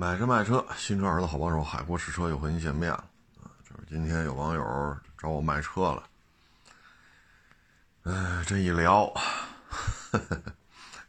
[0.00, 3.04] 买车卖车，新车儿子好帮手，海阔试车又和您见面了
[3.42, 3.52] 啊！
[3.62, 6.02] 就是今天有网友找我卖车了，
[8.04, 9.04] 哎，这一聊，
[9.68, 10.42] 呵 呵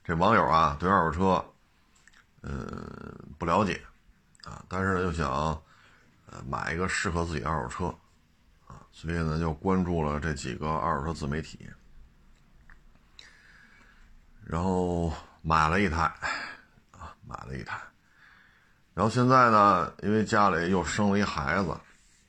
[0.03, 1.45] 这网友啊对二手车，
[2.41, 3.81] 嗯，不了解
[4.43, 5.31] 啊，但是又想，
[6.25, 7.85] 呃，买一个适合自己二手车，
[8.67, 11.65] 啊，所以呢就关注了这几个二手车自媒体，
[14.43, 16.13] 然后买了一台，
[16.91, 17.79] 啊，买了一台。
[18.93, 21.71] 然后现在呢，因为家里又生了一孩子，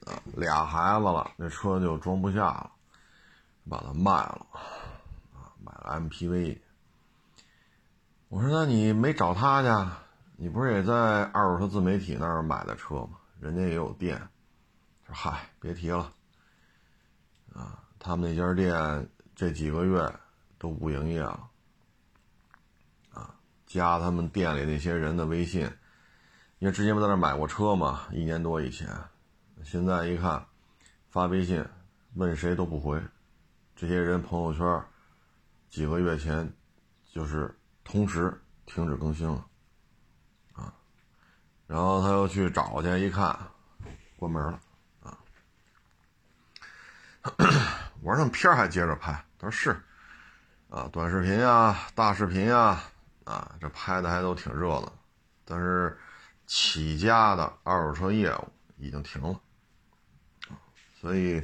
[0.07, 2.71] 啊，俩孩子了，那车就装不下了，
[3.69, 4.47] 把它卖了，
[5.35, 6.59] 啊，买了 MPV。
[8.29, 9.91] 我说：“那你没找他去？
[10.37, 13.19] 你不是也在二手车自媒体那儿买的车吗？
[13.41, 14.17] 人家也有店。”
[15.05, 16.13] 说：“嗨，别提了，
[17.53, 20.11] 啊，他们那家店这几个月
[20.59, 21.49] 都不营业了，
[23.13, 23.35] 啊，
[23.67, 25.69] 加他们店里那些人的微信。”
[26.63, 28.89] 因为之前不在那买过车嘛，一年多以前，
[29.65, 30.47] 现在一看，
[31.11, 31.67] 发微信
[32.15, 33.03] 问谁都不回，
[33.75, 34.81] 这些人朋友圈
[35.69, 36.49] 几个月前
[37.13, 39.45] 就是同时停止更新了，
[40.53, 40.73] 啊，
[41.67, 43.37] 然后他又去找去一看，
[44.17, 44.61] 关门了，
[45.03, 45.19] 啊，
[48.03, 49.83] 我说那片还接着拍，他说是，
[50.71, 52.81] 啊，短视频呀、大视频呀，
[53.25, 54.93] 啊，这拍的还都挺热闹，
[55.45, 55.99] 但是。
[56.55, 59.41] 起家的二手车业务已经停了，
[61.01, 61.41] 所以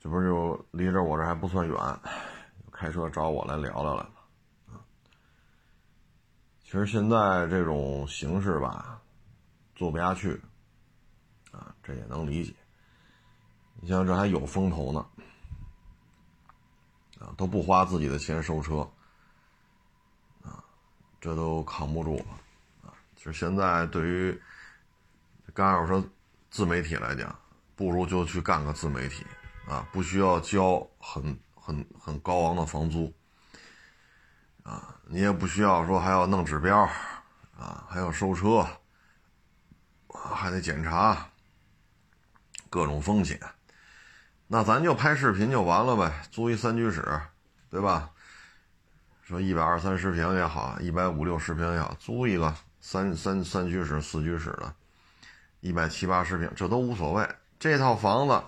[0.00, 1.76] 这不就离着我这还不算远，
[2.72, 4.10] 开车找我来聊聊来了。
[6.64, 8.98] 其实现在这种形式吧，
[9.74, 10.40] 做不下去
[11.50, 12.54] 啊，这也能理解。
[13.78, 15.06] 你像这还有风头呢，
[17.18, 18.90] 啊，都不花自己的钱收车，
[20.42, 20.64] 啊，
[21.20, 22.38] 这都扛不住了。
[23.24, 24.42] 就现在，对于
[25.54, 26.08] 干二手车
[26.50, 27.38] 自媒体来讲，
[27.76, 29.24] 不如就去干个自媒体
[29.68, 33.14] 啊，不需要交很很很高昂的房租
[34.64, 36.80] 啊，你也不需要说还要弄指标
[37.56, 38.66] 啊，还要收车，
[40.08, 41.30] 还得检查
[42.68, 43.40] 各种风险，
[44.48, 47.20] 那咱就拍视频就完了呗，租一三居室，
[47.70, 48.10] 对吧？
[49.22, 52.52] 说一百二三十平也好，一百五六十平也好，租一个。
[52.84, 54.74] 三三三居室、四居室的，
[55.60, 57.26] 一百七八十平，这都无所谓。
[57.60, 58.42] 这套房子，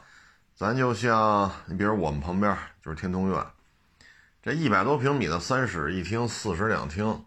[0.56, 3.46] 咱就像你比如我们旁边就是天通苑，
[4.42, 7.24] 这一百多平米的三室一厅、四室两厅，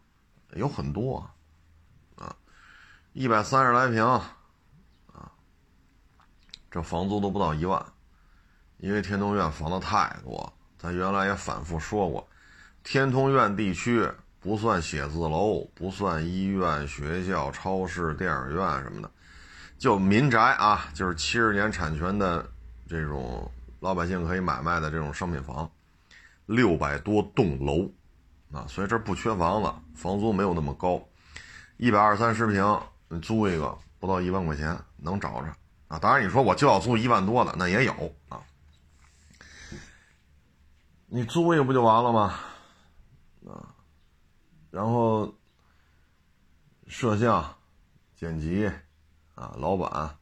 [0.52, 1.26] 有很多
[2.18, 2.36] 啊，
[3.14, 5.32] 一百三十来平啊，
[6.70, 7.84] 这房租都不到一万，
[8.80, 10.54] 因为天通苑房子太多。
[10.78, 12.28] 咱原来也反复说过，
[12.84, 14.12] 天通苑地区。
[14.48, 19.12] 不算写字楼，不算医院、学校、超市、电影院什么的，
[19.78, 22.50] 就民宅啊，就是七十年产权的
[22.88, 25.70] 这种老百姓可以买卖的这种商品房，
[26.46, 27.92] 六百多栋楼
[28.54, 31.06] 啊，所以这不缺房子，房租没有那么高，
[31.76, 32.82] 一百二三十平，
[33.22, 35.54] 租一个不到一万块钱能找着
[35.90, 36.00] 啊。
[36.00, 37.92] 当然你说我就要租一万多的，那也有
[38.30, 38.40] 啊，
[41.08, 42.40] 你租一个不就完了吗？
[43.46, 43.76] 啊。
[44.78, 45.34] 然后，
[46.86, 47.58] 摄像、
[48.16, 48.72] 剪辑，
[49.34, 50.16] 啊，老板，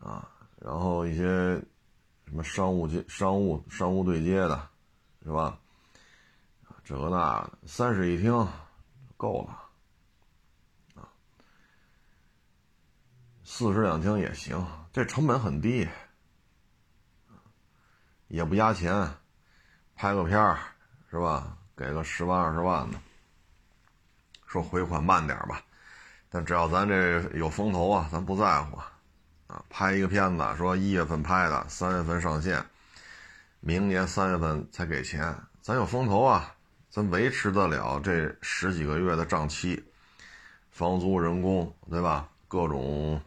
[0.00, 0.28] 啊，
[0.58, 1.22] 然后一些
[2.26, 4.68] 什么商务接、商务、商务对接的，
[5.22, 5.56] 是吧？
[6.82, 8.32] 这个那的三室一厅
[9.16, 11.06] 够了，啊，
[13.44, 15.88] 四室两厅也行，这成本很低，
[18.26, 19.14] 也不压钱，
[19.94, 20.58] 拍个片儿，
[21.08, 21.56] 是吧？
[21.76, 22.98] 给个十万二十万的。
[24.54, 25.60] 说回款慢点吧，
[26.30, 28.88] 但只要咱这有风投啊，咱不在乎啊。
[29.68, 32.64] 拍一个片子，说一月份拍的，三月份上线，
[33.58, 36.54] 明年三月份才给钱，咱有风投啊，
[36.88, 39.84] 咱维持得了这十几个月的账期，
[40.70, 42.28] 房租、人工，对吧？
[42.46, 43.20] 各种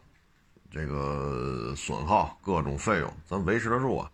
[0.70, 4.10] 这个损耗，各种费用，咱维持得住啊。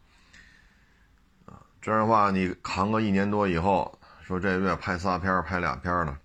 [1.47, 3.97] 啊，这样的话，你扛个一年多以后，
[4.27, 6.19] 说这个月拍仨片拍俩片的。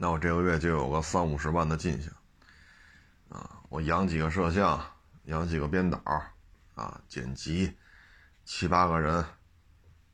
[0.00, 2.12] 那我这个月就有个三五十万的进项，
[3.30, 4.80] 啊，我养几个摄像，
[5.24, 6.00] 养几个编导，
[6.76, 7.76] 啊，剪辑，
[8.44, 9.16] 七八个人，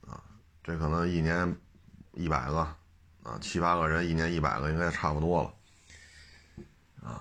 [0.07, 0.25] 啊，
[0.63, 1.55] 这可能一年
[2.13, 2.61] 一百个，
[3.25, 5.55] 啊，七八个人一年一百个应该差不多了，
[7.07, 7.21] 啊，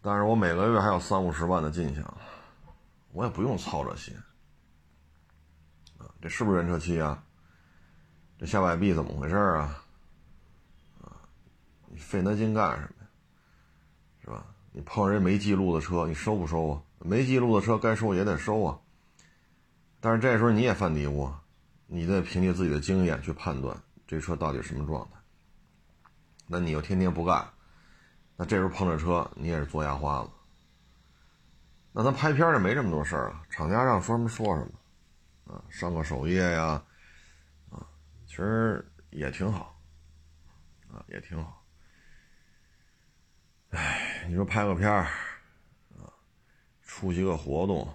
[0.00, 2.16] 但是我每个月还有三五十万的进项，
[3.12, 4.16] 我也不用操这心，
[5.98, 7.22] 啊，这是不是人车漆啊？
[8.38, 9.81] 这下摆臂怎么回事啊？
[11.92, 13.08] 你费那劲干什么呀？
[14.22, 14.46] 是吧？
[14.72, 16.82] 你碰人没记录的车，你收不收啊？
[17.00, 18.80] 没记录的车该收也得收啊。
[20.00, 21.30] 但是这时候你也犯嘀咕，
[21.86, 25.20] 你得凭借自己的经验去判断这车到底什么状态。
[26.46, 27.46] 那你又天天不干，
[28.36, 30.30] 那这时候碰这车你也是做牙花子。
[31.92, 34.66] 那咱拍片儿就没这么多事儿了，厂家让说什么说什
[35.44, 36.82] 么，啊，上个首页呀，
[37.70, 37.86] 啊，
[38.26, 39.78] 其实也挺好，
[40.90, 41.61] 啊，也挺好。
[43.72, 45.04] 哎，你说拍个片儿，
[45.96, 46.12] 啊，
[46.82, 47.88] 出席个活动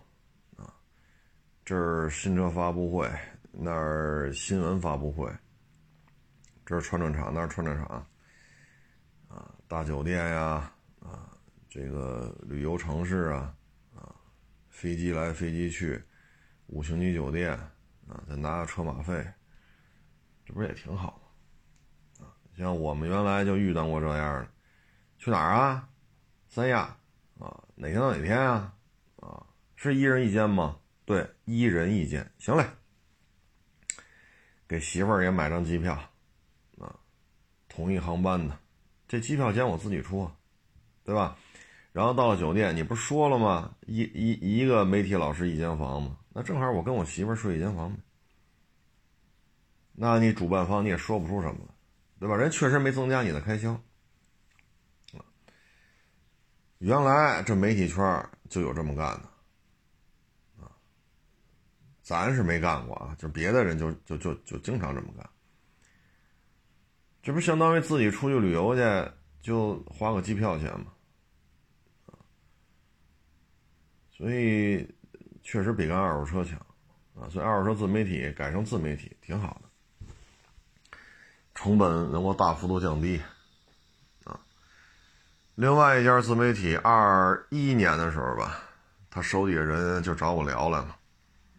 [0.55, 0.73] 啊。
[1.63, 3.07] 这儿新车发布会，
[3.51, 5.31] 那儿新闻发布会，
[6.65, 8.03] 这儿串串场，那儿串串场，
[9.27, 11.29] 啊，大酒店呀，啊，
[11.69, 13.53] 这个旅游城市啊，
[13.93, 14.15] 啊，
[14.69, 16.03] 飞机来飞机去，
[16.65, 17.51] 五星级酒店，
[18.07, 19.23] 啊，再拿个车马费，
[20.43, 21.21] 这不是也挺好
[22.19, 22.25] 吗？
[22.25, 24.49] 啊，像我们原来就遇到过这样的，
[25.17, 25.89] 去哪儿啊？
[26.47, 26.97] 三亚，
[27.39, 28.73] 啊，哪天到哪天啊？
[29.17, 30.77] 啊，是一人一间吗？
[31.05, 32.65] 对，一人一间，行嘞。
[34.67, 35.93] 给媳妇儿也买张机票，
[36.79, 36.95] 啊，
[37.69, 38.57] 同一航班的，
[39.07, 40.29] 这机票钱我自己出，
[41.03, 41.37] 对吧？
[41.93, 43.73] 然后到了酒店，你不是说了吗？
[43.85, 46.17] 一一一个媒体老师一间房吗？
[46.29, 47.99] 那正好我跟我媳妇儿睡一间房呗。
[49.93, 51.61] 那你主办方你也说不出什么，
[52.19, 52.35] 对吧？
[52.35, 53.81] 人确实没增加你的开销。
[56.79, 59.29] 原来这媒体圈就有这么干的。
[62.01, 65.29] 咱是没干过啊，就别的人就就就就经常这么干，
[67.21, 70.85] 这不相当于自己出去旅游去就花个机票钱吗？
[74.09, 74.87] 所以
[75.43, 76.57] 确实比干二手车强
[77.13, 80.97] 啊，所以二手车自媒体改成自媒体挺好的，
[81.53, 83.21] 成本能够大幅度降低。
[85.57, 88.59] 另外一家自媒体二一年的时候吧，
[89.09, 90.95] 他手底下人就找我聊来了。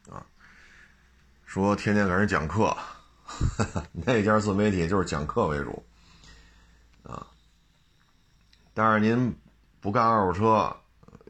[0.08, 0.24] 啊
[1.44, 2.76] 说天天给人讲课，
[3.90, 5.84] 那家自媒体就是讲课为主，
[7.02, 7.26] 啊，
[8.72, 9.36] 但是您
[9.80, 10.76] 不干二手车，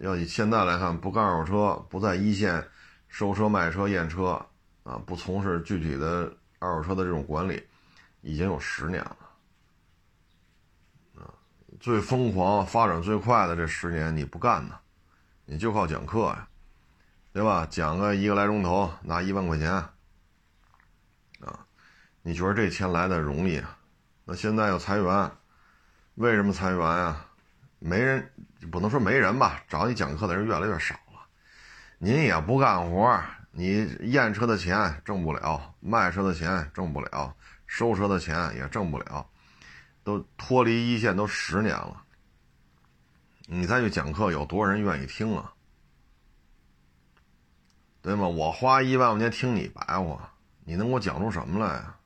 [0.03, 2.63] 要以现在来看，不干二手车，不在一线
[3.09, 4.45] 收车、卖车、验车，
[4.83, 7.67] 啊，不从事具体的二手车的这种管理，
[8.21, 9.17] 已经有十年了，
[11.81, 14.75] 最疯狂、发展最快的这十年你不干呢，
[15.45, 16.49] 你就靠讲课呀，
[17.33, 17.67] 对吧？
[17.71, 19.73] 讲个一个来钟头，拿一万块钱。
[19.73, 19.93] 啊
[22.23, 23.79] 你觉得这钱来的容易啊？
[24.25, 25.31] 那现在要裁员，
[26.17, 27.25] 为什么裁员呀？
[27.79, 28.31] 没人，
[28.71, 31.21] 不能说没人吧，找你讲课的人越来越少了。
[31.97, 33.19] 您也不干活，
[33.51, 37.35] 你验车的钱挣不了，卖车的钱挣不了，
[37.67, 39.27] 收车的钱也挣不了，
[40.09, 42.03] 都脱离一线都十年了。
[43.45, 45.53] 你再去讲课，有多少人愿意听啊？
[48.01, 48.27] 对吗？
[48.27, 50.33] 我花一万块钱听你白话，
[50.65, 51.99] 你能给我讲出什么来啊？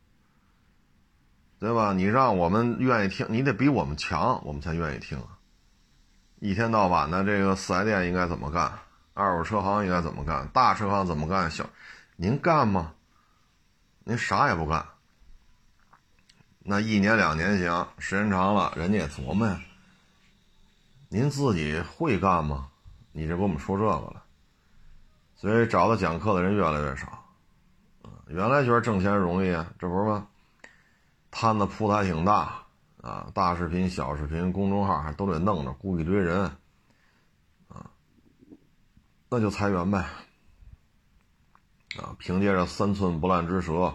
[1.60, 1.92] 对吧？
[1.92, 5.16] 你让我们愿意听，你得比我们强，我们才愿意听。
[6.40, 8.80] 一天到晚的这个四 S 店应该怎么干？
[9.14, 10.48] 二手车行应该怎么干？
[10.48, 11.48] 大车行怎么干？
[11.48, 11.70] 小，
[12.16, 12.94] 您干吗？
[14.02, 14.84] 您啥也不干。
[16.64, 19.60] 那一年两年行，时间长了，人家也琢磨呀。
[21.08, 22.68] 您自己会干吗？
[23.10, 24.22] 你这给我们说这个了。
[25.34, 27.24] 所以找他讲课的人越来越少。
[28.28, 30.28] 原来觉得挣钱容易啊，这不是吗？
[31.30, 32.62] 摊子铺的还挺大
[33.00, 36.42] 啊，大视频、小视频、公众号还都得弄着，雇一堆人
[37.68, 37.90] 啊，
[39.28, 39.98] 那就裁员呗
[41.98, 42.14] 啊！
[42.18, 43.92] 凭借着三寸不烂之舌，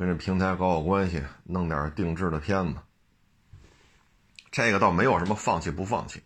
[0.00, 2.80] 跟这平台搞好关系，弄点定制的片子，
[4.50, 6.22] 这个倒没有什么放弃不放弃，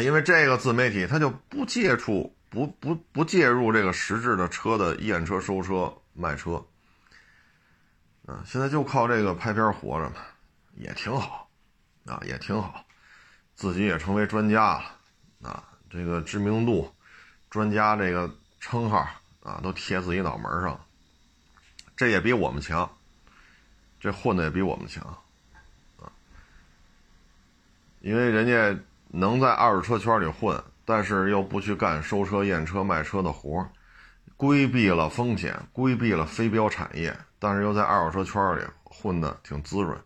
[0.00, 6.64] 因为这个自媒体他就不接触、不不不介入这个实质的车的验车、收车、卖车。
[8.24, 10.18] 啊，现在就靠这个拍片活着嘛，
[10.76, 11.50] 也挺好，
[12.06, 12.84] 啊，也挺好，
[13.56, 16.94] 自己也成为专家了，啊，这个知名度、
[17.50, 19.04] 专家这个称号
[19.42, 20.80] 啊，都贴自己脑门上，
[21.96, 22.90] 这也比我们强，
[24.00, 25.02] 这混的也比我们强，
[25.98, 26.10] 啊，
[28.00, 33.66] 因为人家能在二手车圈里混，但是又不去干收车、验车、卖车的活
[34.36, 37.16] 规避了风险，规避了非标产业。
[37.38, 39.96] 但是又在二手车圈里混的挺滋润，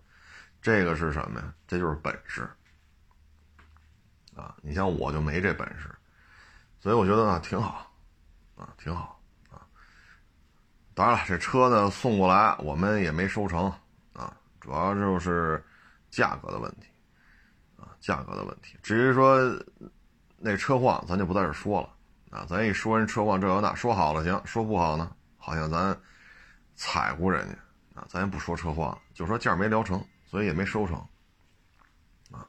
[0.60, 1.54] 这个是什么呀？
[1.68, 2.48] 这就是本事
[4.34, 4.54] 啊！
[4.60, 5.88] 你像我就没这本事，
[6.80, 7.90] 所以我觉得呢挺好，
[8.56, 9.17] 啊挺好。
[10.98, 13.72] 当然了，这车呢送过来我们也没收成
[14.12, 15.64] 啊，主要就是
[16.10, 16.88] 价格的问题
[17.76, 18.76] 啊，价格的问题。
[18.82, 19.38] 至于说
[20.38, 22.44] 那车况，咱就不在这说了啊。
[22.48, 25.96] 咱一说人车况这个那，说好了行，说不好呢，好像咱
[26.74, 28.04] 踩过人家啊。
[28.08, 30.96] 咱也不说车况，就说价没聊成，所以也没收成
[32.32, 32.42] 啊。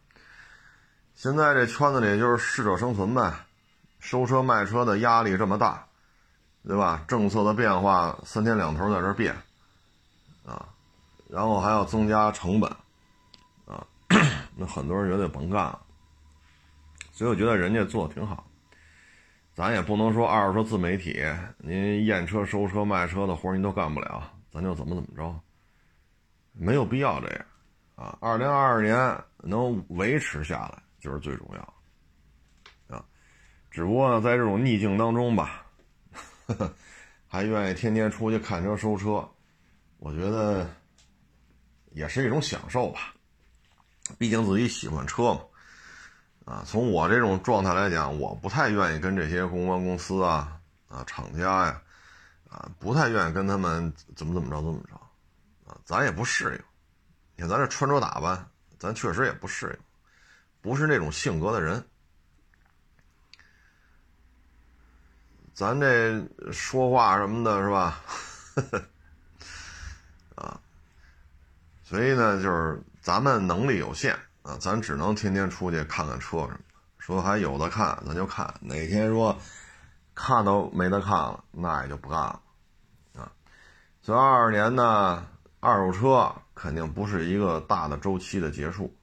[1.13, 3.31] 现在这圈子里就是适者生存呗，
[3.99, 5.85] 收车卖车的压力这么大，
[6.67, 7.03] 对吧？
[7.07, 9.35] 政策的变化三天两头在这变
[10.45, 10.67] 啊，
[11.29, 12.69] 然后还要增加成本。
[13.65, 13.85] 啊
[14.55, 15.79] 那很多人觉得甭干了，
[17.11, 18.45] 所以我觉得人家做的挺好。
[19.53, 21.21] 咱也不能说二手车自媒体，
[21.57, 25.37] 您验车、收车、卖车的活您都干不了，咱就怎么怎么着，
[26.53, 27.45] 没有必要这样
[27.95, 28.17] 啊！
[28.21, 33.03] 二零二二年能维持下来就是最重要啊。
[33.69, 35.65] 只不过呢，在这种逆境当中吧，
[36.49, 36.73] 呵 呵
[37.27, 39.27] 还愿意天天出去看车、收车，
[39.97, 40.67] 我觉得
[41.91, 43.13] 也是一种享受吧。
[44.17, 45.41] 毕竟自己喜欢车嘛，
[46.45, 51.81] 啊，从我这种状态来讲，我不太愿意跟这些公关公司啊、啊厂家呀，
[52.49, 54.95] 啊，不太愿意跟他们怎么怎么着怎么着，
[55.71, 56.63] 啊，咱也不适应。
[57.35, 58.43] 你看咱这穿着打扮，
[58.79, 59.85] 咱确实也不适应，
[60.61, 61.85] 不是那种性格的人。
[65.59, 67.99] 咱这说话什么的，是吧？
[70.35, 70.57] 啊，
[71.83, 72.81] 所以呢，就是。
[73.01, 74.13] 咱们能力有限
[74.43, 76.59] 啊，咱只能天天出去看看车什么。
[76.97, 78.53] 说还有的看，咱就看。
[78.61, 79.35] 哪天说
[80.13, 82.41] 看都没得看了，那也就不干了
[83.17, 83.31] 啊。
[84.01, 85.25] 所以二二年呢，
[85.59, 88.93] 二手车肯定不是一个大的周期的结束。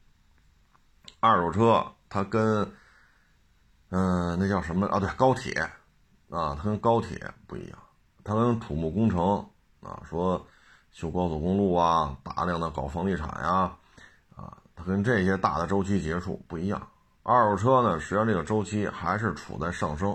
[1.20, 2.70] 二手车它跟
[3.88, 5.00] 嗯，那叫什么啊？
[5.00, 5.52] 对，高铁
[6.30, 7.78] 啊，它跟高铁不一样，
[8.24, 9.38] 它跟土木工程
[9.80, 10.46] 啊，说
[10.92, 13.72] 修高速公路啊，大量的搞房地产呀。
[14.34, 16.86] 啊它跟这些大的周期结束不一样，
[17.22, 20.12] 二手车呢，实际上这个周期还是处在上升，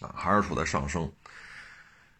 [0.00, 1.10] 啊，还是处在上升。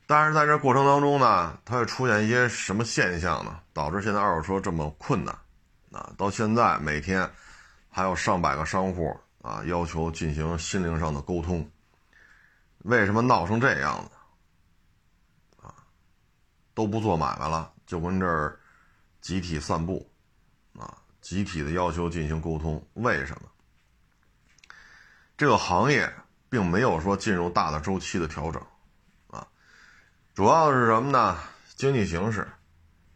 [0.07, 3.61] 但是在这过程当中呢，它会出现一些什么现象呢？
[3.75, 5.37] 导致现在二手车这么困难，
[5.93, 7.29] 啊，到现在每天
[7.91, 11.69] 还有上百个商户啊要求进行心灵上的沟通，
[12.85, 15.67] 为什么闹成这样子？
[15.67, 15.75] 啊，
[16.75, 18.59] 都不做买卖了，就跟这儿
[19.21, 20.11] 集体散步。
[20.79, 23.49] 啊，集体的要求进行沟通，为什么？
[25.37, 26.11] 这个行业
[26.49, 28.63] 并没有说进入大的周期的调整，
[29.29, 29.47] 啊，
[30.33, 31.37] 主要是什么呢？
[31.75, 32.47] 经济形势，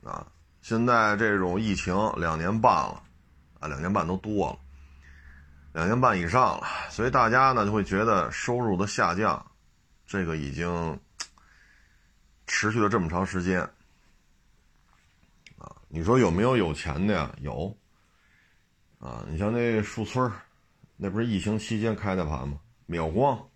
[0.03, 0.27] 啊，
[0.63, 3.03] 现在这种疫情两年半了，
[3.61, 4.59] 啊，两年半都多了，
[5.73, 9.47] 两年半以上了，所以大家呢就会觉得收入的下降，
[10.07, 10.99] 这个已经
[12.47, 13.61] 持续了这么长时间。
[15.59, 17.35] 啊你说有没有有钱的呀？
[17.41, 17.77] 有，
[18.99, 20.31] 啊，你像那树村
[20.97, 22.59] 那不是疫情期间开的盘吗？
[22.87, 23.49] 秒光，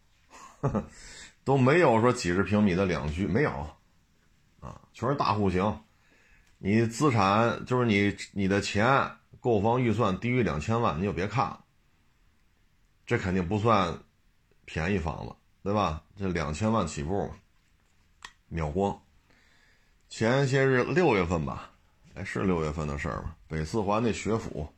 [1.45, 3.51] 都没有说几十平米的两居，没有，
[4.61, 5.81] 啊，全是大户型。
[6.59, 11.65] 你资产就是你你的钱购房预算低于两千万，你就别看了。
[13.07, 13.99] 这肯定不算
[14.65, 16.03] 便宜房子，对吧？
[16.17, 17.35] 这两千万起步嘛，
[18.49, 19.01] 秒光。
[20.09, 21.71] 前些日六月份吧。
[22.15, 23.37] 哎是六月份的事儿吗？
[23.47, 24.69] 北四环那学府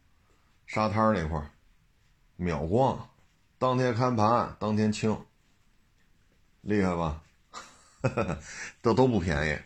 [0.66, 1.50] 沙滩那块儿
[2.36, 3.08] 秒光，
[3.58, 5.16] 当天开盘当天清，
[6.60, 7.22] 厉害吧？
[8.82, 9.58] 这都不便宜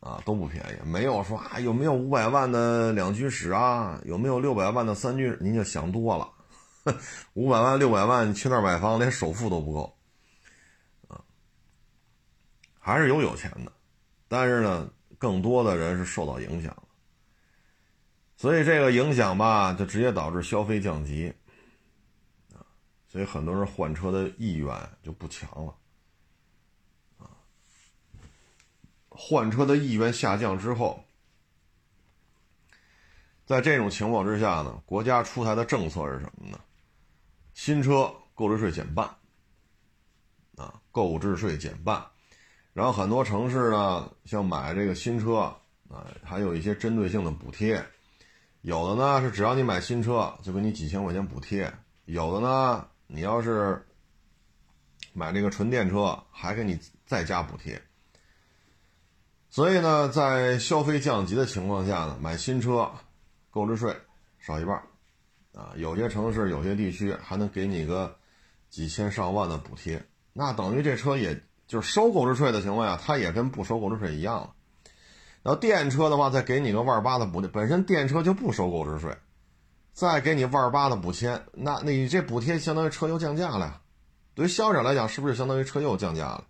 [0.00, 0.88] 啊，都不便宜。
[0.88, 4.00] 没有说啊，有没有五百万的两居室啊？
[4.04, 5.36] 有没有六百万的三居？
[5.40, 6.30] 您就想多了。
[7.34, 9.97] 五百万六百万去那儿买房，连首付都不够。
[12.88, 13.72] 还是有有钱的，
[14.26, 14.90] 但是呢。
[15.20, 16.80] 更多的人是受到影响
[18.36, 21.34] 所以这个影响吧，就直接导致消费降级
[22.54, 22.62] 啊，
[23.08, 25.74] 所以很多人换车的意愿就不强了
[27.18, 27.34] 啊。
[29.08, 31.04] 换车的意愿下降之后，
[33.44, 36.60] 在这种情况之下呢，国家出台的政策是什么呢？
[37.54, 39.04] 新车购置税减半
[40.54, 42.06] 啊，购置税减半。
[42.74, 45.52] 然后很多城市呢，像买这个新车
[45.88, 47.84] 啊，还有一些针对性的补贴，
[48.60, 51.72] 有的呢是只要你买新车就给你几千块钱补贴，
[52.04, 53.84] 有的呢你要是
[55.12, 57.82] 买这个纯电车还给你再加补贴。
[59.50, 62.88] 所以呢，在消费降级的情况下呢，买新车
[63.50, 63.96] 购置税
[64.38, 64.76] 少一半，
[65.52, 68.16] 啊，有些城市有些地区还能给你个
[68.70, 70.00] 几千上万的补贴，
[70.32, 71.42] 那等于这车也。
[71.68, 74.54] 就是收购置税的情况下，它也跟不收购置税一样了。
[75.44, 79.16] 然后电车的话，再给你个万八的补贴，本身电车就不收购置税，
[79.92, 83.80] 再给你万八的补贴，那你这补贴相当于车又降价了呀？
[84.34, 86.44] 对于消费者来讲，是不是相当于车又降价了？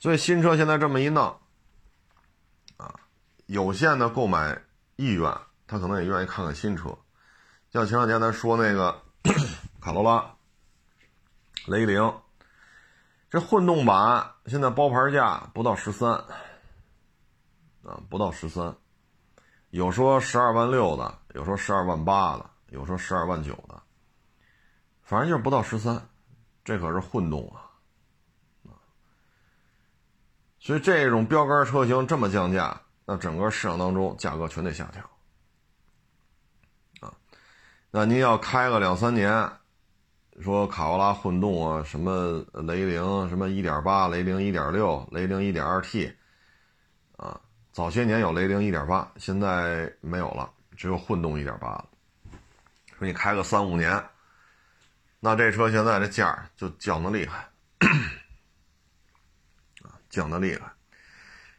[0.00, 1.24] 所以新车现在这么一弄，
[2.76, 2.94] 啊，
[3.46, 4.60] 有限的购买
[4.96, 5.32] 意愿，
[5.66, 6.96] 他可能也愿意看看新车。
[7.72, 9.02] 像前两天咱说那个
[9.80, 10.34] 卡罗拉、
[11.66, 12.12] 雷凌，
[13.30, 16.12] 这混动版现在包牌价不到十三，
[17.82, 18.74] 啊，不到十三。
[19.70, 23.82] 有说十二万六的，有说十二万八的，有说十二万九的，
[25.02, 26.08] 反正就是不到十三，
[26.64, 27.68] 这可是混动啊，
[30.58, 35.02] 所以这种标杆车型这么降价，那整个市场当中价格全得下调，
[37.06, 37.12] 啊，
[37.90, 39.30] 那您要开个两三年，
[40.40, 46.12] 说卡罗拉混动啊，什么雷凌什么一点八，雷凌一点六，雷凌一点二 T，
[47.16, 47.40] 啊。
[47.70, 51.88] 早些年有雷凌1.8，现在没有了，只有混动1.8了。
[52.98, 54.02] 说你开个三五年，
[55.20, 57.48] 那这车现在这价就降的厉害，
[59.82, 60.72] 啊，降的厉害。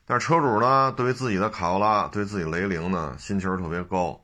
[0.05, 4.21] 但是车主呢，对于自己的卡罗拉，对自己雷凌呢，心气儿特别高，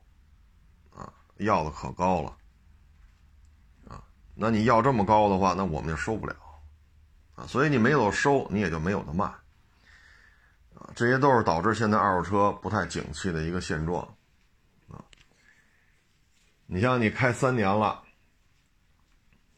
[0.94, 1.08] 啊，
[1.38, 2.36] 要的可高了，
[4.36, 6.36] 那你要这么高的话，那我们就收不了，
[7.36, 9.26] 啊，所以你没有收，你也就没有的卖。
[9.26, 9.42] 啊
[10.94, 14.02] 这些都是导致现在二手车不太景气的一个现状，
[14.90, 15.00] 啊，
[16.66, 18.04] 你像你开三年了，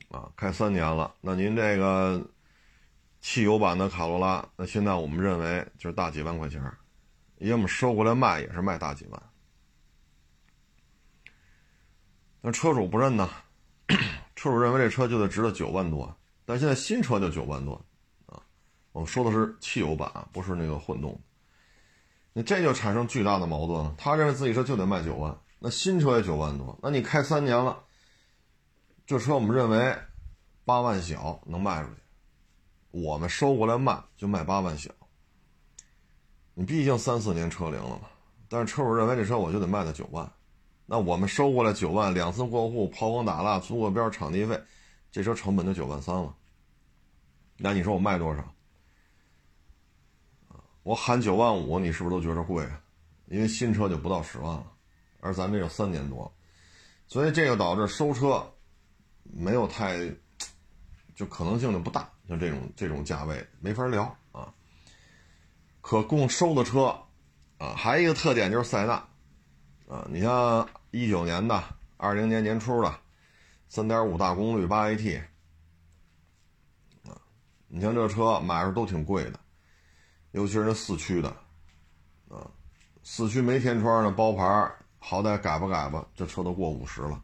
[0.09, 2.23] 啊，开三年了，那您这个
[3.19, 6.61] 汽油版的卡罗拉，那现在我们认为就是大几万块钱，
[7.39, 9.23] 因为我们收过来卖也是卖大几万，
[12.41, 13.29] 那车主不认呢，
[14.47, 17.73] 车主认为这车就得值到九万多，但现在新车就九万多。
[18.27, 18.41] 啊
[18.93, 21.19] 我们说的是汽油版，不是那个混动。
[22.31, 23.93] 那这就产生巨大的矛盾了。
[23.97, 27.77] 他认为自己车就得卖九万，那新车也九万多，那你开三年了，
[29.05, 29.95] 这车我们认为
[30.63, 31.95] 八万小能卖出去，
[32.91, 34.89] 我们收过来卖就卖八万小。
[36.53, 38.07] 你毕竟三四年车龄了嘛，
[38.47, 40.31] 但是车主认为这车我就得卖到九万，
[40.89, 44.59] 那我们收过来九万，两次过户、抛光打蜡、租个标、场地费，
[45.11, 46.33] 这车成本就九万三了。
[47.57, 48.53] 那你说我卖多少？
[50.83, 52.81] 我喊九万五，你是不是都觉得贵啊？
[53.25, 54.65] 因为新车就不到十万了，
[55.19, 56.33] 而咱这有三年多，
[57.05, 58.49] 所以这个导致收车
[59.23, 60.09] 没有太，
[61.13, 62.09] 就可能性就不大。
[62.29, 64.53] 像这种这种价位没法聊啊。
[65.81, 66.97] 可供收的车
[67.57, 69.05] 啊，还有一个特点就是塞纳
[69.87, 71.63] 啊，你像一九年的、
[71.95, 72.99] 二零年年初的，
[73.69, 75.21] 三点五大功率八 AT
[77.05, 77.15] 啊，
[77.67, 79.39] 你像这车买着都挺贵的。
[80.31, 81.29] 尤其是那四驱的，
[82.27, 82.45] 啊，
[83.01, 87.23] 四驱没天窗的包牌，好歹改吧改吧，这车都过五十了。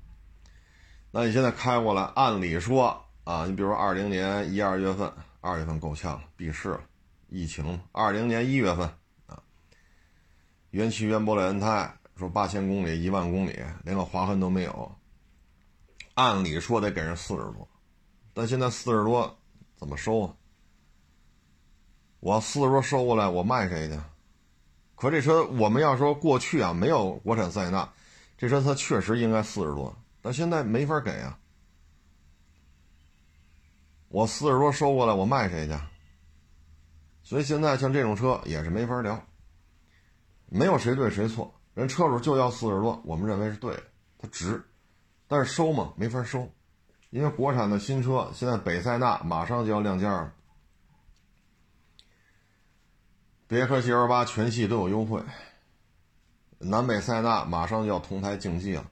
[1.12, 6.82] 那你现在开过来，按理说啊，你比如说二零年一二月份，二月份够呛了，闭市了，
[7.28, 7.80] 疫情。
[7.92, 8.90] 二零年一月份
[9.28, 9.44] 啊，
[10.72, 11.94] 原漆原玻璃轮胎，
[12.24, 14.96] 说八千公里、一万公里，连个划痕都没有。
[16.14, 17.68] 按理说得给人四十多，
[18.34, 19.38] 但现在四十多
[19.76, 20.34] 怎么收啊？
[22.22, 24.00] 我四十多收过来，我卖谁去？
[24.96, 27.92] 可这车我们要说过去啊，没有国产塞纳，
[28.38, 31.38] 这车它确实应该四十多，但现在没法给啊。
[34.08, 35.78] 我四十多收过来，我卖谁去？
[37.22, 39.22] 所以现在像这种车也是没法聊，
[40.46, 43.84] 没有谁对谁错，人车主就要四十多，我们认为是对的，
[44.20, 44.64] 它值，
[45.28, 46.48] 但是收嘛没法收，
[47.10, 50.34] 因为国产的新车现在北塞纳马上就要亮价了。
[53.48, 55.22] 别克 GL 八全系都有优惠，
[56.60, 58.86] 南北塞纳马上就要同台竞技了，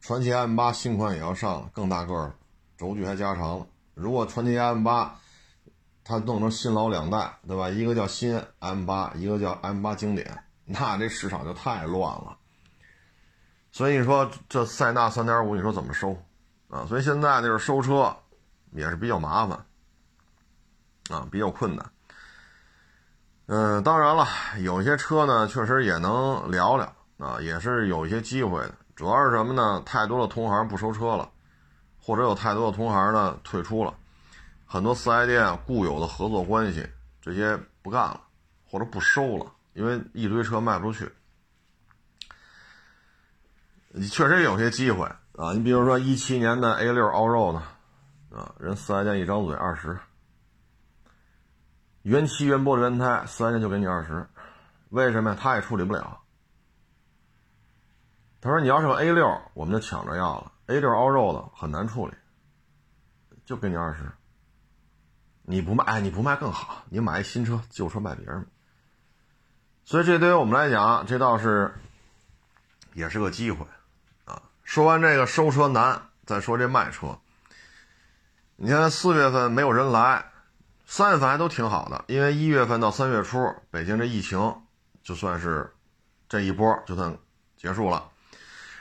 [0.00, 2.34] 传祺 M 八新款也要上了，更大个了，
[2.78, 3.66] 轴距还加长了。
[3.94, 5.18] 如果传祺 M 八
[6.04, 7.68] 它弄成新老两代，对吧？
[7.68, 12.36] 一个叫新 M 八，一个叫 M 八经典，那这市场就太乱了。
[13.72, 16.16] 所以你说这塞纳三点五，你说怎么收
[16.68, 16.84] 啊？
[16.86, 18.16] 所以现在就是收车
[18.72, 19.58] 也是比较麻烦
[21.10, 21.90] 啊，比较困难。
[23.46, 24.26] 嗯，当然了，
[24.60, 28.74] 有些车呢，确实也能聊聊啊，也是有一些机会的。
[28.94, 29.82] 主要是什么呢？
[29.84, 31.28] 太多的同行不收车了，
[32.00, 33.94] 或者有太多的同行呢退出了，
[34.66, 36.88] 很多四 S 店固有的合作关系
[37.20, 38.20] 这些不干了，
[38.68, 39.46] 或者不收了，
[39.80, 41.10] 因为一堆车卖不出去。
[44.10, 49.98] 确实有些机会啊，你比如说一七年的 A 六 Allroad 啊，人四 S 店一张嘴二十。
[52.02, 54.28] 原漆原玻璃轮胎，四 S 店就给你二十，
[54.90, 55.38] 为什么呀？
[55.40, 56.20] 他也处理不了。
[58.42, 60.52] 他说你要是个 A 六，我们就抢着要了。
[60.66, 62.12] A 六凹肉的很难处理，
[63.46, 64.12] 就给你二十。
[65.40, 68.46] 你不卖，哎，你不卖更好，你买一新车，旧车卖别人。
[69.90, 71.74] 所以这对于我们来讲，这倒是
[72.94, 73.66] 也是个机会
[74.24, 74.40] 啊。
[74.62, 77.18] 说完这个收车难，再说这卖车。
[78.54, 80.24] 你看四月份没有人来，
[80.86, 84.62] 三月份还都挺好的，因为一月份到三月初，北京这疫情
[85.02, 85.74] 就算是
[86.28, 87.18] 这一波就算
[87.56, 88.08] 结束了。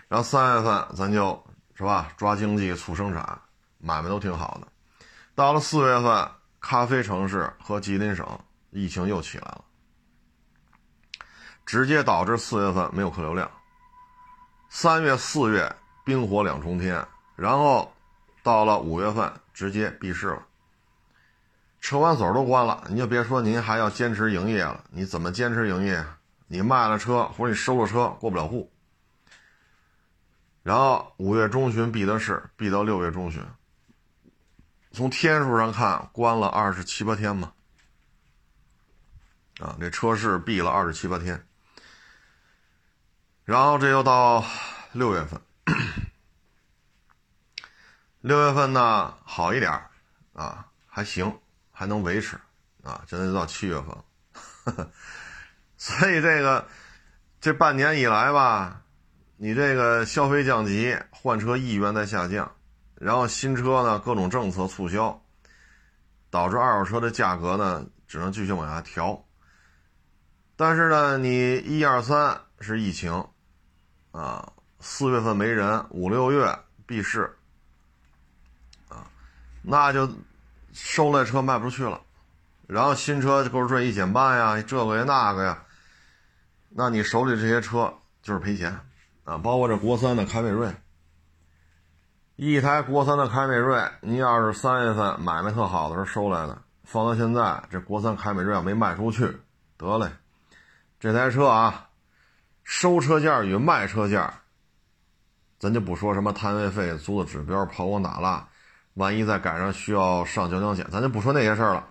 [0.09, 1.43] 然后三月份咱就
[1.73, 3.41] 是吧，抓经济促生产，
[3.79, 4.67] 买卖都挺好的。
[5.33, 8.27] 到了四月份，咖啡城市和吉林省
[8.69, 9.65] 疫情又起来了。
[11.69, 13.47] 直接导致四月份没有客流量，
[14.69, 15.71] 三月、四月
[16.03, 17.93] 冰火两重天，然后
[18.41, 20.43] 到了五月份直接闭市了，
[21.79, 26.03] 车管所都关了，你就别说您还要坚持营业了，你怎么坚持营业？
[26.47, 28.71] 你卖了车或者你收了车过不了户，
[30.63, 33.45] 然后五月中旬闭的市，闭到六月中旬，
[34.91, 37.53] 从天数上看关了二十七八天嘛，
[39.59, 41.45] 啊，这车市闭了二十七八天。
[43.49, 44.45] 然后这又到
[44.91, 45.41] 六月份，
[48.21, 49.71] 六月份呢好一点
[50.33, 51.35] 啊，还行，
[51.71, 52.39] 还能维持
[52.83, 53.03] 啊。
[53.07, 54.91] 现在就到七月份了，
[55.77, 56.67] 所以这个
[57.41, 58.83] 这半年以来吧，
[59.37, 62.51] 你这个消费降级，换车意愿在下降，
[62.93, 65.19] 然后新车呢各种政策促销，
[66.29, 69.25] 导致二手车的价格呢只能继续往下调。
[70.55, 73.27] 但是呢，你一二三是疫情。
[74.19, 74.51] 啊，
[74.81, 77.33] 四月份没人，五六月闭市，
[78.89, 79.07] 啊，
[79.61, 80.09] 那就
[80.73, 82.01] 收来车卖不出去了，
[82.67, 85.63] 然后新车购置税一减半呀，这个呀那个呀，
[86.67, 88.77] 那你手里这些车就是赔钱，
[89.23, 90.69] 啊，包括这国三的凯美瑞，
[92.35, 99.39] 一台国三的凯美瑞，你要是三月份买卖特好的时候收来的，放到现在，这国三凯美瑞要没卖出去，
[99.77, 100.11] 得嘞，
[100.99, 101.85] 这台车啊。
[102.69, 104.31] 收车价与卖车价，
[105.57, 108.47] 咱就不说什么摊位费、租的指标、跑光打蜡，
[108.93, 111.87] 万一再赶上需要上交强险，咱就不说那些事儿了。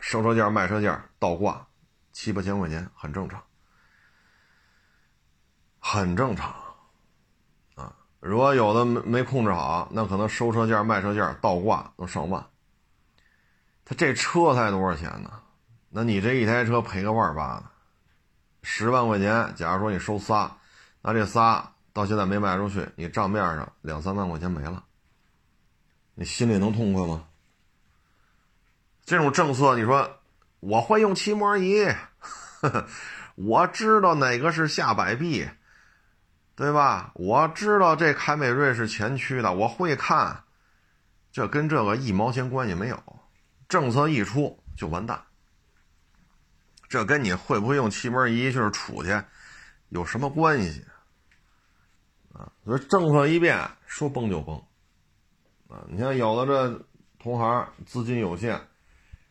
[0.00, 1.66] 收车价、卖车价倒挂
[2.10, 3.42] 七八千块钱，很正常，
[5.78, 6.54] 很正常
[7.74, 7.94] 啊。
[8.20, 12.42] 如果有的没没控制好，那可能收车价、卖车价倒挂都上万。
[13.84, 15.30] 他这车才多少钱呢？
[15.90, 17.75] 那你这一台车赔个万八的。
[18.68, 20.50] 十万块钱，假如说你收仨，
[21.00, 24.82] 那这仨到现在没卖出去，你账面上两三万块钱没了，
[26.16, 27.24] 你心里能痛快吗？
[29.04, 30.18] 这种政策，你说
[30.58, 31.86] 我会用漆膜仪，
[33.36, 35.48] 我知道哪个是下摆臂，
[36.56, 37.12] 对吧？
[37.14, 40.42] 我知道这凯美瑞是前驱的，我会看，
[41.30, 43.00] 这跟这个一毛钱关系没有，
[43.68, 45.22] 政策一出就完蛋。
[46.96, 49.22] 这跟你会不会用气门仪就是出去
[49.90, 50.82] 有什么关系
[52.32, 52.50] 啊？
[52.64, 54.56] 所以政策一变，说崩就崩
[55.68, 55.84] 啊！
[55.88, 56.86] 你像有的这
[57.18, 58.58] 同行资金有限，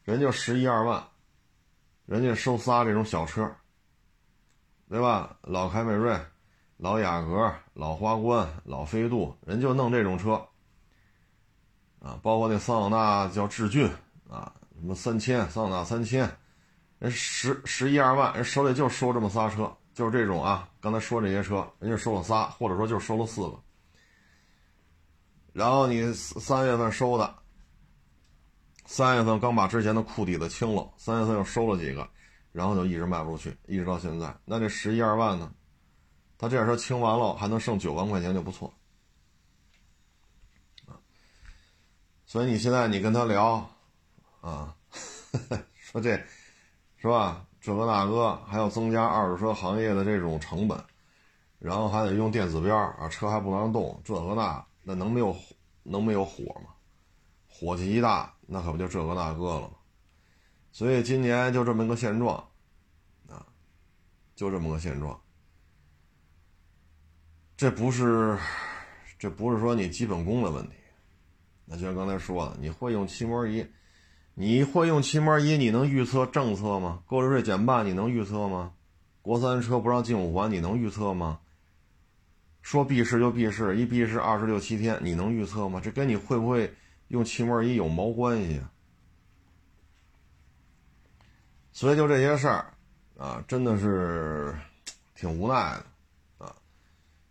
[0.04, 1.04] 人就十一二万，
[2.06, 3.52] 人家收仨这种小车，
[4.88, 5.36] 对吧？
[5.42, 6.16] 老凯美瑞、
[6.78, 10.34] 老雅阁、老花冠、老飞度，人就弄这种车
[12.00, 12.20] 啊！
[12.22, 13.90] 包括那桑塔纳叫致俊
[14.30, 16.30] 啊，什么三千，桑塔纳三千。
[17.12, 20.70] 十十一二万，人手里就收这么仨车，就是这种啊。
[20.80, 23.62] 刚才说这些车，人家收了仨，或者说就收了四个。
[25.54, 27.36] 然后你三月份收的，
[28.86, 32.08] 三月份刚把之前的库底子清了，三月份又收了几个，
[32.52, 34.36] 然后就一直卖不出去，一直到现在。
[34.46, 35.52] 那这十一二万呢？
[36.38, 38.74] 他这样车清完了，还能剩九万块钱就不错
[42.26, 43.70] 所以你现在你跟他聊，
[44.42, 44.76] 啊，
[45.80, 46.22] 说这。
[47.06, 47.46] 是吧？
[47.62, 50.84] 这个那个还要增加二手车行业的这种成本，
[51.60, 55.36] 然后还得用电子标啊，车还不能动，这个那那能没有
[55.84, 56.72] 能没有火吗？
[57.48, 59.76] 火气一大，那可不就这个那个了吗？
[60.72, 62.38] 所以今年就这么个现状，
[63.30, 63.46] 啊，
[64.36, 65.22] 就这么个现状。
[67.56, 68.36] 这不是，
[69.20, 70.76] 这不是说你基本功的问题，
[71.66, 73.64] 那就像刚才说的，你会用漆膜仪。
[74.38, 75.58] 你会用漆膜仪？
[75.58, 77.02] 你能预测政策吗？
[77.08, 78.74] 购置税减半，你能预测吗？
[79.22, 81.40] 国三车不让进五环，你能预测吗？
[82.62, 85.80] 说闭市就闭市，一闭市二十六七天，你能预测吗？
[85.82, 86.74] 这跟你会不会
[87.08, 88.62] 用漆膜仪有毛关系？
[91.72, 92.74] 所以就这些事儿，
[93.18, 94.54] 啊，真的是
[95.16, 95.54] 挺无奈
[96.38, 96.54] 的，啊，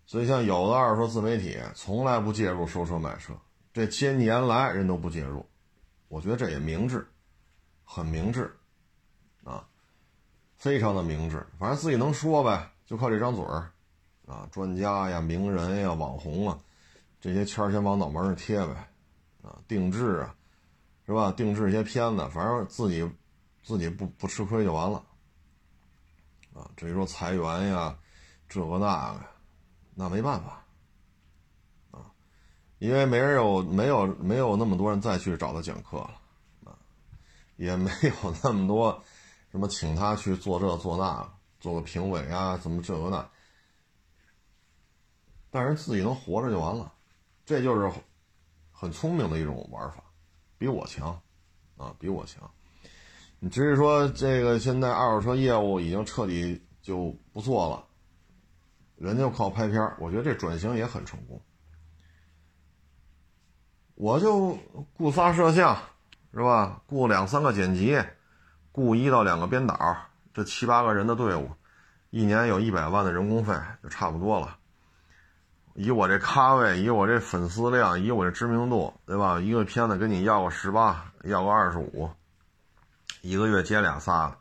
[0.07, 3.35] 所以像有的二手自媒体从来不介入收车买车，
[3.75, 5.45] 这些年来人都不介入，
[6.14, 7.05] 我觉得这也明智，
[7.83, 8.57] 很明智，
[9.42, 9.66] 啊，
[10.55, 11.44] 非常的明智。
[11.59, 13.72] 反正自己能说呗，就靠这张嘴儿，
[14.24, 16.57] 啊，专家呀、名人呀、网红啊，
[17.20, 18.88] 这些签儿先往脑门上贴呗，
[19.42, 20.37] 啊，定制啊，
[21.05, 21.33] 是吧？
[21.33, 23.11] 定制一些片子，反正自己
[23.64, 25.05] 自己不不吃亏就完了，
[26.55, 27.98] 啊，至于说裁员呀，
[28.48, 29.20] 这个那个。
[29.96, 30.63] 那没办法，
[32.79, 36.21] 因为没人有没有没有那么多人再去找他讲课了，
[36.65, 36.77] 啊，
[37.57, 39.03] 也没有那么多
[39.51, 41.27] 什么请他去做这做那，
[41.61, 43.31] 做个评委啊，怎么这个那，
[45.51, 46.93] 但是自己能活着就完了，
[47.47, 47.91] 这就是
[48.71, 50.03] 很聪明的一种玩法，
[50.59, 51.19] 比我强，
[51.77, 52.51] 啊，比我强。
[53.39, 57.87] 你至于说这个现在二手车业务已经彻底就不做了。
[58.97, 61.41] 人家靠拍片我觉得这转型也很成功。
[63.94, 64.59] 我就
[64.96, 65.76] 雇仨摄像，
[66.33, 66.80] 是吧？
[66.87, 68.02] 雇两三个剪辑，
[68.72, 69.96] 雇一到两个编导，
[70.33, 71.50] 这七八个人的队伍，
[72.11, 74.57] 一年有一百万的人工费就差不多了。
[75.74, 79.40] 以我这咖位，以我这粉丝量，以我这知名度，对吧？
[79.40, 82.11] 一个片子跟你要个十八，要个二十五，
[83.22, 84.37] 一个月接俩仨，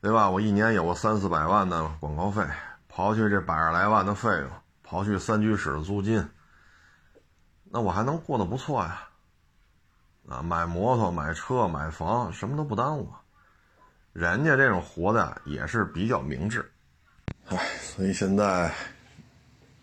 [0.00, 0.28] 对吧？
[0.30, 2.42] 我一年有个三四百万的广告费。
[2.90, 4.48] 刨去这百十来万的费用，
[4.82, 6.26] 刨去三居室的租金，
[7.76, 9.02] 那我还能过得不错呀。
[10.30, 13.06] 啊，买摩托、买车、买房，什么都不耽误。
[14.14, 16.72] 人家这种活的也是比较明智。
[17.48, 18.72] 唉，所以现在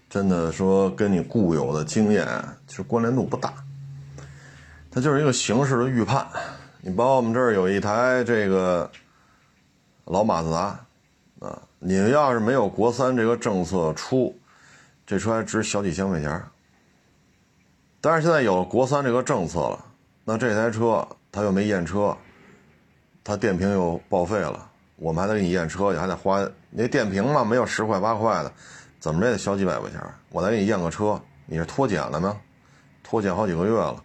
[0.09, 2.27] 真的说跟你固有的经验
[2.65, 3.53] 其实关联度不大，
[4.89, 6.27] 它就是一个形式的预判。
[6.81, 8.89] 你包括我们这儿有一台这个
[10.05, 10.79] 老马自达。
[11.47, 14.35] 啊，你要是没有国三这个政策出，
[15.05, 16.43] 这车还值小几千块钱。
[18.05, 19.85] 但是现在有国三这个政策了，
[20.25, 22.13] 那这台车它又没验车，
[23.23, 28.51] 它电瓶又报废了，我们还得给你验车去，还得花那电瓶嘛，没有十块八块的，
[28.99, 30.01] 怎么着也得小几百块钱。
[30.31, 32.35] 我再给你验个车，你是脱检了吗？
[33.03, 33.95] 脱检好几个月了，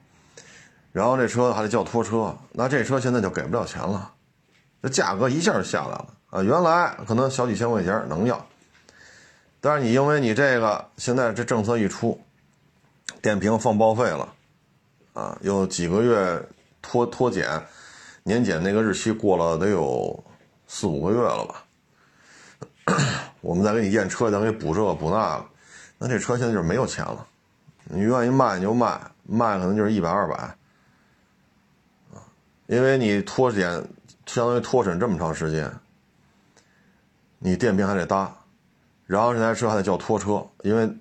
[0.93, 4.13] 然后这车还得叫拖车，那这车现在就给不了钱了，
[4.81, 6.15] 这价格一下就下来了。
[6.31, 8.47] 啊，原来可能小几千块钱能要，
[9.61, 12.21] 但是你因为你这个现在这政策一出，
[13.21, 14.35] 电瓶放报废了，
[15.13, 16.49] 啊，有几个月
[16.81, 17.49] 脱脱检，
[18.23, 20.25] 年检那个日期过了得有
[20.67, 21.65] 四五个月了吧？
[23.41, 25.47] 我们再给你验车，再给你补这个补那个，
[25.99, 27.27] 那这车现在就是没有钱了。
[27.85, 30.35] 你愿意卖你就卖，卖可能就是一百二百，
[32.13, 32.23] 啊，
[32.67, 33.71] 因为你脱检
[34.27, 35.73] 相当于脱审这么长时间。
[37.41, 38.35] 你电瓶还得搭，
[39.07, 40.93] 然后这台车还得叫拖车，因为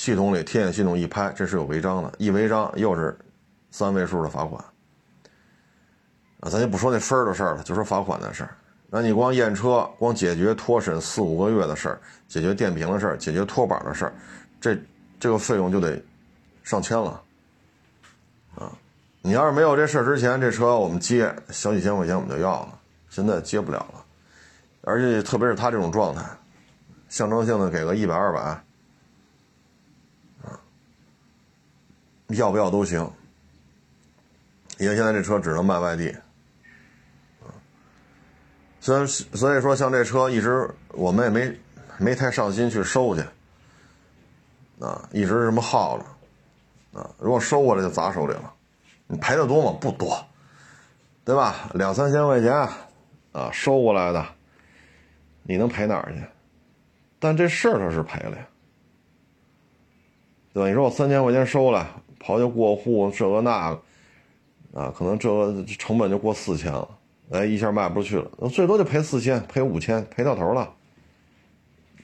[0.00, 3.14] 系统里天眼系统一拍，这是有违章的，一违章又是
[3.70, 4.64] 三位数的罚款。
[6.40, 8.56] 啊，咱就不说那分儿的事儿了，就说罚款的事儿。
[8.88, 14.14] 那你光验车，光解决脱审四五个月的事儿，解决电瓶的事儿，解决拖板的事儿，
[14.58, 14.74] 这
[15.18, 16.02] 这个费用就得
[16.64, 17.22] 上千了。
[18.54, 18.72] 啊，
[19.20, 22.78] 你要是没有这事儿之前，这车我们接小几千块钱我们就要了，
[23.10, 24.02] 现在接不了了。
[24.80, 26.24] 而且特别是他这种状态，
[27.10, 28.64] 象征性的给个一百二百，
[32.30, 33.08] 要不要都行。
[34.78, 36.14] 因为现在这车只能卖外地，
[38.80, 41.54] 虽然所以说像这车一直我们也没
[41.98, 43.20] 没太上心去收去，
[44.80, 48.54] 啊，一直这么耗着，啊，如果收过来就砸手里了，
[49.06, 49.78] 你赔的多吗？
[49.78, 50.26] 不多，
[51.26, 51.70] 对吧？
[51.74, 52.50] 两三千块钱，
[53.32, 54.26] 啊，收过来的。
[55.42, 56.24] 你能赔哪儿去？
[57.18, 58.46] 但这事儿他是赔了呀，
[60.54, 60.68] 对吧？
[60.68, 66.88] 你说我三千块钱收了，刨去过户这个那个，啊，可能这个成本就过四千了，
[67.30, 70.74] 哎，一下卖不出去了，最多就赔四千，赔五千，赔到头了。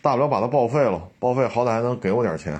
[0.02, 2.55] 大不了把它报废了，报废好歹还能给我点钱，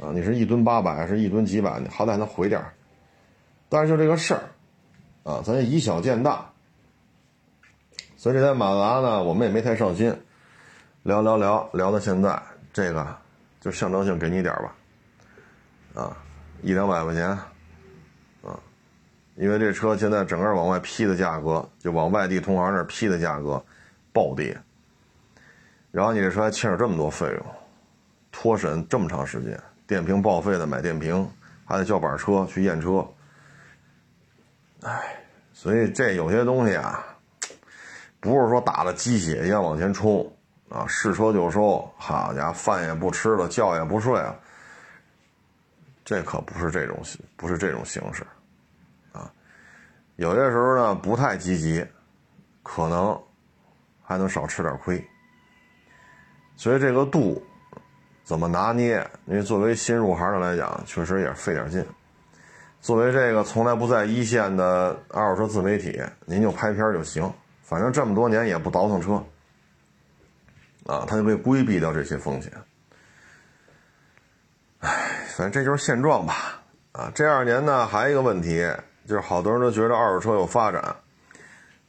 [0.00, 2.64] 啊，你是一吨八百，是一吨几百，你好歹能回点
[3.68, 4.42] 但是就这个事儿，
[5.22, 6.48] 啊，咱以小见大。
[8.16, 10.14] 所以这台马自达呢，我们也没太上心，
[11.02, 12.40] 聊聊聊聊到现在，
[12.72, 13.06] 这个
[13.60, 16.16] 就象征性给你点吧，啊，
[16.62, 18.58] 一两百块钱，啊，
[19.36, 23.62] 因为这车现在整个往外批的价格，就往外地同行那批的价格
[24.12, 24.56] 暴跌，
[25.90, 27.46] 然后你这车还欠着这么多费用，
[28.30, 31.28] 脱审这么长时间，电瓶报废的买电瓶，
[31.64, 33.06] 还得叫板车去验车，
[34.82, 35.22] 哎，
[35.52, 37.04] 所以这有些东西啊。
[38.20, 40.32] 不是说打了鸡血一样往前冲，
[40.68, 44.38] 啊，是车就收，好家伙，饭也不吃了，觉也不睡了，
[46.04, 47.00] 这可不是这种
[47.36, 48.26] 不是这种形式，
[49.12, 49.32] 啊，
[50.16, 51.86] 有些时候呢不太积极，
[52.62, 53.18] 可能
[54.02, 55.04] 还能少吃点亏，
[56.56, 57.42] 所以这个度
[58.24, 59.08] 怎么拿捏？
[59.26, 61.84] 因为作为新入行的来讲，确实也费点劲。
[62.80, 69.24] 作为这个从来不在一线的二手车自媒体，您就拍片就行，反正这么多年也不倒腾车。
[70.86, 72.52] 啊，他就被规避掉这些风险。
[75.36, 76.60] 反正这就是现状吧。
[76.92, 78.70] 啊，这二年呢，还有一个问题，
[79.06, 80.82] 就是好多人都觉得二手车有发展。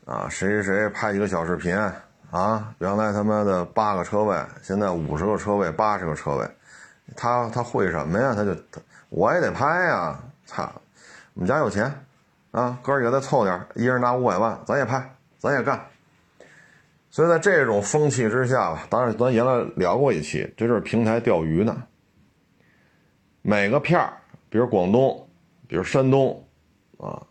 [0.06, 1.74] 啊，谁谁谁拍几个小视频，
[2.32, 6.50] 啊，原来他妈的八个车位，现在五十个车位，八十个车位，
[7.16, 8.34] 他他会什么呀？
[8.36, 8.56] 他就
[9.10, 10.20] 我也得拍呀！
[10.46, 10.70] 操，
[11.34, 11.94] 我们家有钱，
[12.52, 15.80] 啊，哥几个再凑点，一人拿五百万，咱也拍，咱也干。
[17.10, 21.84] 所以在这种风气之下吧，当然咱原来聊过一期，这就是平台钓鱼呢。
[23.46, 24.14] 每个片儿，
[24.50, 25.28] 比如广东，
[25.68, 26.48] 比如山东，
[26.98, 27.22] 啊，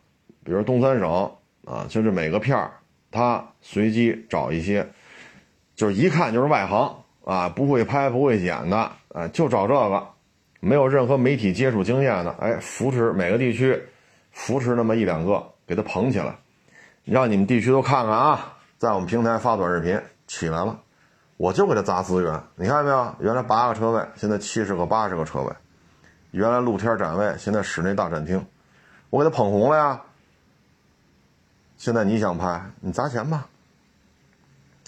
[0.44, 1.32] 比如东三省，
[1.64, 2.70] 啊，就是每个片儿，
[3.10, 4.86] 他随机找一些，
[5.74, 6.94] 就是一看就是外行
[7.24, 8.76] 啊，不会拍不会剪的，
[9.08, 10.06] 啊，就找这个，
[10.60, 13.82] 没有任何媒体接触经验的，哎，扶持每个地区，
[14.32, 16.36] 扶持那么一两个，给他捧起来，
[17.04, 18.58] 让你们地区都看看啊。
[18.76, 20.78] 在我们平台发短视频起来了，
[21.38, 22.38] 我就给他砸资源。
[22.56, 23.14] 你看见没有？
[23.20, 25.52] 原来八个车位，现在七十个、八十个车位；
[26.32, 28.44] 原来露天展位，现在室内大展厅，
[29.10, 30.02] 我给他捧红了呀。
[31.76, 33.46] 现在你想拍，你砸钱吧。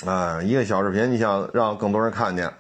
[0.05, 2.53] 啊，一个小视频，你想让更多人看见，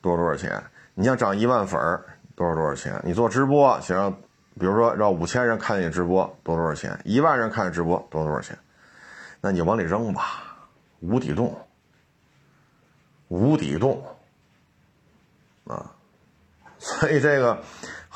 [0.00, 0.62] 多少多少钱？
[0.94, 3.00] 你想涨一万粉儿，多少多少钱？
[3.04, 4.12] 你做直播，想让，
[4.58, 6.98] 比如说让五千人看见直播，多多少钱？
[7.04, 8.56] 一万人看见直播，多多少钱？
[9.40, 10.44] 那你往里扔吧。
[11.00, 11.56] 无底洞，
[13.28, 14.04] 无底洞，
[15.64, 15.92] 啊，
[16.78, 17.62] 所以这个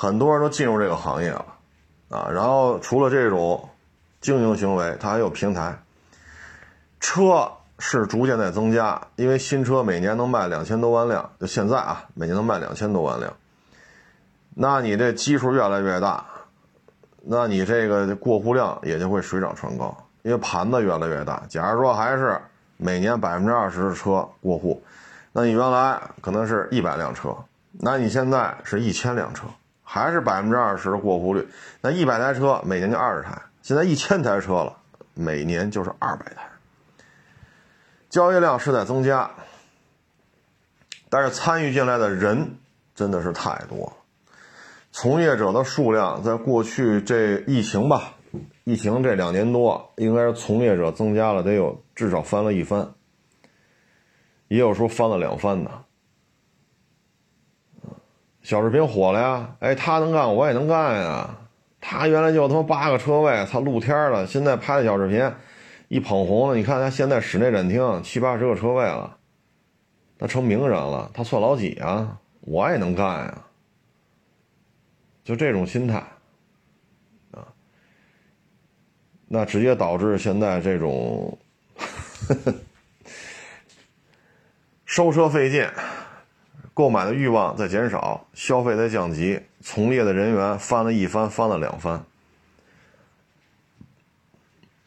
[0.02, 1.46] 很多人都进入这个行业了，
[2.08, 3.68] 啊，然后除了这种
[4.20, 5.78] 经营行为，它还有平台。
[6.98, 13.32] 车是逐渐在增加，因为新车每年能卖两千多万辆，就现在啊，每年能卖两千多万辆。
[14.56, 16.26] 那你这基数越来越大，
[17.22, 21.44] 那你这个过户量也就会水涨船高，因为盘子越来越大。
[21.48, 22.40] 假如说还是。
[22.78, 24.82] 每年百分之二十的车过户，
[25.32, 27.36] 那你原来可能是一百辆车，
[27.70, 29.46] 那你现在是一千辆车，
[29.92, 31.46] 还是百分之二十的过户率？
[31.82, 34.78] 那一百台车每年就二十台，现在一千台车了，
[35.12, 36.48] 每年就是二百台，
[38.08, 39.30] 交易量是在增加，
[41.10, 42.56] 但是参与进来的人
[42.94, 43.92] 真的是太多了，
[44.92, 48.14] 从业者的数量在过去这疫情吧。
[48.64, 52.94] 疫情这两年多，应该是从业者增加了，得有至少翻了一番，
[54.48, 55.70] 也有说翻了两番的。
[58.42, 61.38] 小视频火了呀，哎，他能干，我也能干呀。
[61.80, 65.30] 他原来就他妈八个车位，他露天了，现在拍的小视频，
[65.88, 66.56] 一捧红了。
[66.56, 69.16] 你看他现在室内展厅七八十个车位了，
[70.18, 72.18] 他成名人了，他算老几啊？
[72.40, 73.44] 我也能干呀，
[75.24, 76.02] 就这种心态
[77.30, 77.46] 啊。
[79.28, 81.38] 那直接导致现在这种
[84.84, 85.64] 收车费劲，
[86.74, 92.02] 购买的欲望在减少，消费在降级，从业的人员翻了一番，翻了两番，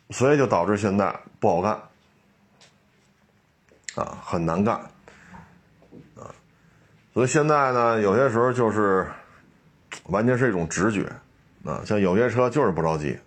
[0.10, 1.80] 所以就导致现在不好干，
[3.95, 4.76] 啊，很难干，
[6.15, 6.34] 啊，
[7.13, 9.08] 所以现在呢，有些时候就是
[10.06, 11.06] 完全是一种直觉，
[11.63, 13.17] 啊，像有些车就是不着急。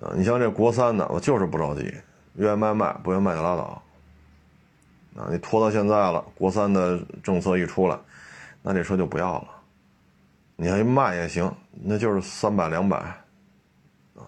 [0.00, 1.94] 啊，你像这国三的，我就是不着急，
[2.34, 3.80] 愿意卖卖，不愿意卖就拉倒。
[5.16, 7.98] 啊，你拖到现在了，国三的政策一出来，
[8.62, 9.48] 那这车就不要了。
[10.56, 12.96] 你要一卖也行，那就是三百两百，
[14.14, 14.24] 啊，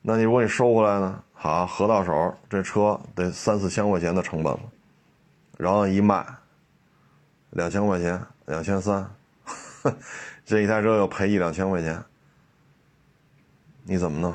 [0.00, 4.60] 那你如果你收回来呢，好，合到手，这车得三四千块钱的成本了，
[5.58, 6.24] 然后一卖，
[7.50, 9.10] 两千块钱，两千三，
[10.44, 12.00] 这一台车又赔一两千块钱，
[13.84, 14.34] 你怎么弄？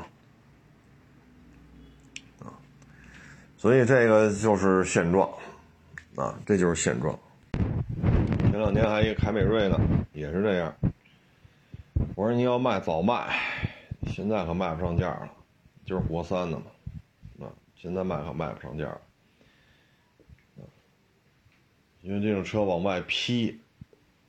[3.62, 5.30] 所以这个就是现状，
[6.16, 7.16] 啊，这就是现状。
[8.50, 9.78] 前两天还一个凯美瑞呢，
[10.12, 10.74] 也是这样。
[12.16, 13.38] 我说你要卖早卖，
[14.08, 15.30] 现在可卖不上价了，
[15.84, 16.64] 就是国三的嘛，
[17.38, 17.46] 啊，
[17.76, 19.00] 现在卖可卖不上价了。
[20.56, 20.66] 啊。
[22.00, 23.60] 因为这种车往外批，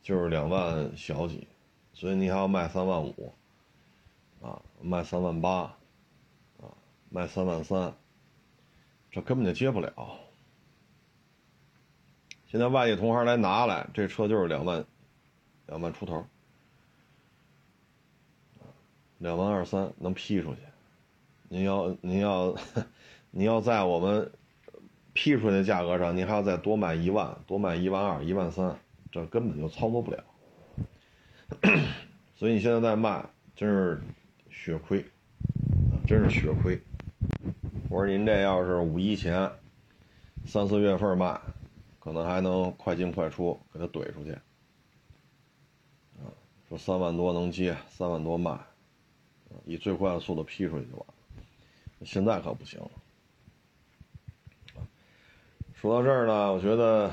[0.03, 1.47] 就是两万小几，
[1.91, 3.33] 所以你还要卖三万五，
[4.43, 5.61] 啊，卖三万八，
[6.61, 6.69] 啊，
[7.09, 7.91] 卖三万三。
[9.13, 9.93] 这根本就接不了，
[12.47, 14.83] 现在外地同行来拿来，这车就是两万，
[15.67, 16.25] 两万出头，
[19.19, 20.61] 两万二三能批出去。
[21.47, 22.55] 您要您要
[23.29, 24.31] 您要在我们
[25.13, 28.79] 批出去的价格上，您还要再多卖一万，多卖一万二、一万三，
[29.11, 30.23] 这根本就操作不了。
[32.33, 33.23] 所以你现在在卖，
[33.55, 34.01] 真是
[34.49, 35.05] 血亏，
[36.07, 36.81] 真是血亏。
[37.93, 39.51] 我说您这要是五一前
[40.47, 41.39] 三四月份卖，
[41.99, 44.31] 可能还能快进快出，给他怼出去。
[44.31, 46.25] 啊，
[46.67, 48.57] 说三万多能接，三万多卖，
[49.63, 51.13] 以最快的速度批出去就完了。
[52.03, 52.89] 现在可不行了。
[55.75, 57.11] 说到这儿呢，我觉得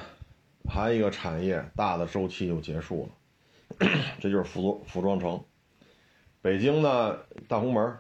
[0.67, 3.87] 还有一个产业大的周期就结束了，
[4.19, 5.45] 这就是服装服装城。
[6.41, 7.19] 北京呢，
[7.49, 7.99] 大红门，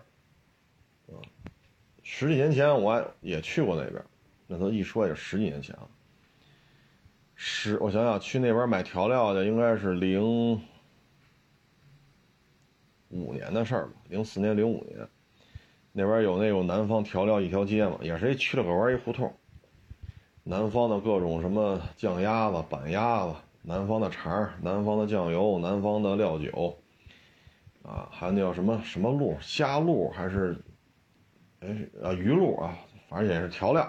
[2.12, 4.04] 十几年前我也去过那边，
[4.48, 5.88] 那都一说也十几年前了。
[7.36, 10.60] 十，我想想，去那边买调料的应该是零
[13.10, 15.08] 五年的事儿吧，零四年、零五年。
[15.92, 19.32] 那边有那种南方调料一条街嘛，也是一去了个弯一胡同。
[20.42, 26.76] 南方的各种什么酱鸭子、板鸭子，南方的肠南方的酱油，南方的料酒，
[27.82, 30.60] 啊，还有那叫什么什么露，虾露还是，
[31.60, 31.68] 哎
[32.02, 32.76] 啊鱼露啊，
[33.08, 33.88] 反正也是调料。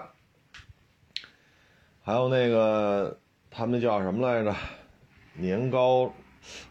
[2.02, 3.18] 还有那个
[3.50, 4.54] 他们叫什么来着？
[5.34, 6.12] 年糕，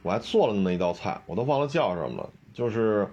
[0.01, 3.07] 我还做了那么一道菜，我都忘了叫什么了，就是。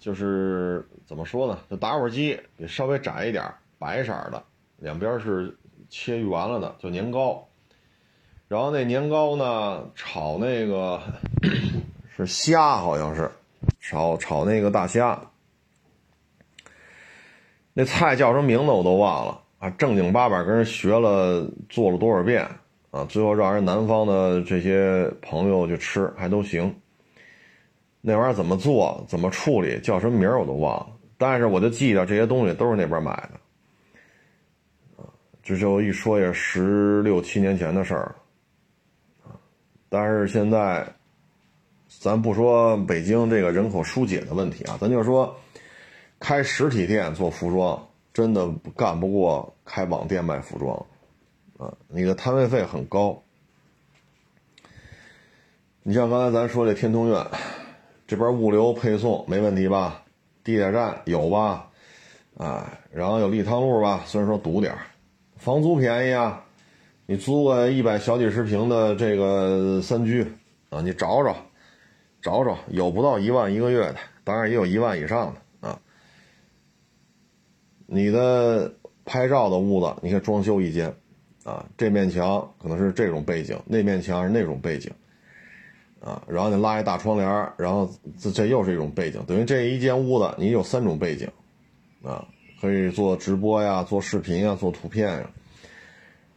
[0.00, 1.58] 就是怎么说呢？
[1.68, 3.44] 就打火机得稍微窄一点，
[3.78, 4.42] 白色的，
[4.78, 5.54] 两边是
[5.90, 7.46] 切圆了的，叫年糕。
[8.48, 10.98] 然后那年糕呢，炒那个
[12.16, 13.30] 是虾，好像是
[13.78, 15.20] 炒炒那个大虾。
[17.72, 19.70] 那菜叫什么名字我都忘了啊！
[19.70, 22.46] 正经八百跟人学了，做了多少遍
[22.90, 23.04] 啊？
[23.04, 26.74] 最后让人南方的这些朋友去吃，还都行。
[28.00, 29.04] 那玩意儿怎么做？
[29.06, 29.78] 怎么处理？
[29.80, 30.86] 叫什么名儿我都忘了。
[31.18, 35.04] 但是我就记得这些东西都是那边买的，啊，
[35.42, 38.14] 这就一说也十六七年前的事儿，
[39.22, 39.36] 啊，
[39.90, 40.86] 但是现在，
[42.00, 45.36] 咱不说北京这个人口疏解的问题啊，咱就说，
[46.20, 50.86] 开实体店做服装真的干不过开网店卖服装，
[51.58, 53.20] 啊，你的摊位费很高。
[55.82, 57.26] 你像刚才咱说这天通苑。
[58.06, 60.02] 这边物流配送没问题吧？
[60.42, 61.70] 地铁站有吧？
[62.36, 64.02] 啊，然后有立汤路吧？
[64.04, 64.76] 虽然说堵点
[65.36, 66.44] 房租便宜啊，
[67.06, 70.26] 你租个一百小几十平的这个三居
[70.70, 71.36] 啊，你找找，
[72.20, 75.40] 找找有不到一万一个月的，当然也有一万以上的。
[77.92, 78.72] 你的
[79.04, 80.94] 拍照的屋子，你可以装修一间
[81.42, 84.92] 啊，这面墙可能是这种背景，那面墙是那种背景。
[86.00, 87.28] 啊，然后你拉一大窗帘
[87.58, 91.28] 然后这这又是一种背景，等于这一间屋子你有三种背景，
[92.02, 92.26] 啊，
[92.60, 95.30] 可以做直播呀，做视频呀，做图片呀。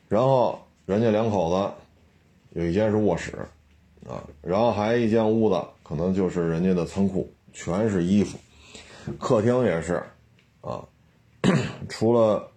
[0.10, 3.38] 然后人家两口子有一间是卧室，
[4.06, 8.38] 啊，然后还一间屋子可能就是人家的仓库，全是衣服。
[9.18, 10.04] 客厅也是，
[10.60, 10.84] 啊，
[11.90, 12.50] 除了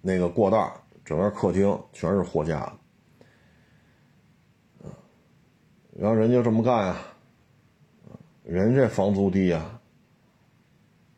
[0.00, 0.72] 那个过道，
[1.04, 2.72] 整个客厅全是货架。
[5.96, 6.96] 然后人就这么干呀，
[8.42, 9.80] 人这房租低呀。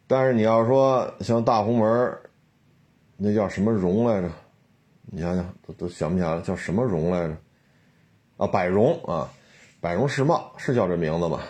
[0.06, 2.18] 但是你要说像大红门
[3.16, 4.30] 那叫什么荣来着？
[5.06, 7.36] 你想想，都都想不起来，叫什么荣来着？
[8.36, 9.32] 啊，百荣啊，
[9.80, 11.42] 百荣世贸是叫这名字吧？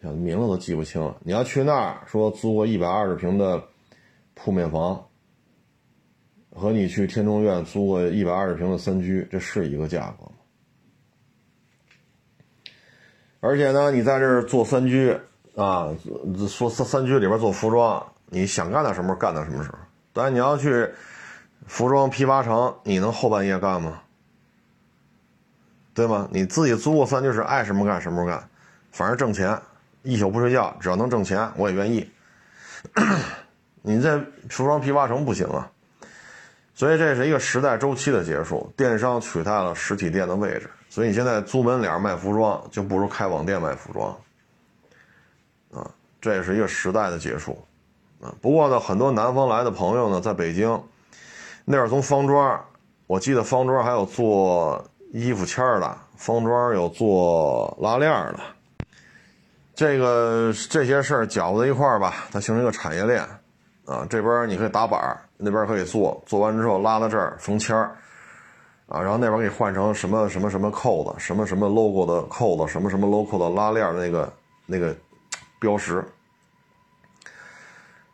[0.00, 1.16] 名字都记不清了。
[1.24, 3.62] 你要去那儿说租个一百二十平的
[4.40, 5.04] 铺面房，
[6.54, 10.32] 和你去天通苑租个一百二十平的三居，这是一个价格吗。
[13.40, 15.16] 而且呢，你在这儿做三居
[15.56, 15.94] 啊，
[16.48, 19.78] 说三三居里边做服装，你想干到什么时候干到什么时候。
[20.12, 20.88] 但你要去
[21.66, 24.02] 服装批发城，你能后半夜干吗？
[25.94, 26.28] 对吗？
[26.32, 28.48] 你自己租个三居室，爱什么干什么时候干，
[28.92, 29.60] 反正挣钱，
[30.02, 32.08] 一宿不睡觉，只要能挣钱，我也愿意。
[33.82, 34.18] 你在
[34.48, 35.70] 服装批发城不行啊，
[36.74, 40.70] 所以这是一个时代周期的结束，电商取代了实体店的位置。
[40.90, 44.16] 所以你现在租门脸卖服装，就不如开网店卖服装，
[45.70, 47.62] 啊，这也是一个时代的结束，
[48.22, 48.34] 啊。
[48.40, 50.82] 不过呢，很多南方来的朋友呢，在北京，
[51.64, 52.64] 那会儿从方庄，
[53.06, 58.40] 我记得方庄还有做衣服签的，方庄有做拉链的，
[59.74, 63.22] 这个这些事儿搅和在一块儿吧，它形成一个产业链，
[63.88, 67.96] 啊，这边你可以打板，那边可以做，做完之后拉到这儿缝签儿。
[68.86, 74.32] 啊，然后那边给你换成什么什么什么扣子，什么什么 logo 的扣子，什么什么 logo 的拉链的那个
[74.66, 74.94] 那个
[75.58, 76.04] 标识。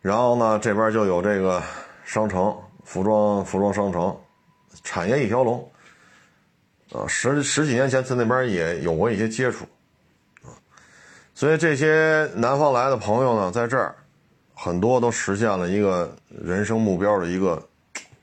[0.00, 1.62] 然后呢，这边就有这个
[2.04, 4.16] 商城，服装服装商城，
[4.82, 5.70] 产业一条龙。
[6.92, 9.64] 啊，十十几年前在那边也有过一些接触，
[10.44, 10.50] 啊，
[11.34, 13.94] 所以这些南方来的朋友呢，在这儿
[14.54, 17.62] 很多都实现了一个人生目标的一个，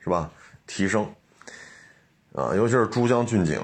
[0.00, 0.30] 是吧？
[0.66, 1.06] 提升。
[2.34, 3.60] 啊，尤其是珠江骏景，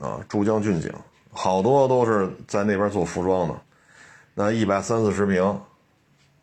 [0.00, 0.92] 啊，珠江骏景，
[1.30, 3.54] 好多都是在那边做服装的，
[4.34, 5.44] 那一百三四十平，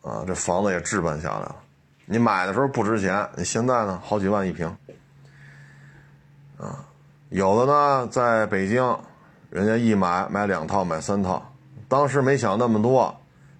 [0.01, 1.55] 啊，这房子也置办下来了。
[2.05, 4.67] 你买的时候不值钱，你现在呢，好几万一平，
[6.57, 6.87] 啊，
[7.27, 8.97] 有的呢，在北京，
[9.49, 11.45] 人家一买买两套，买三套，
[11.89, 13.13] 当时没想那么多，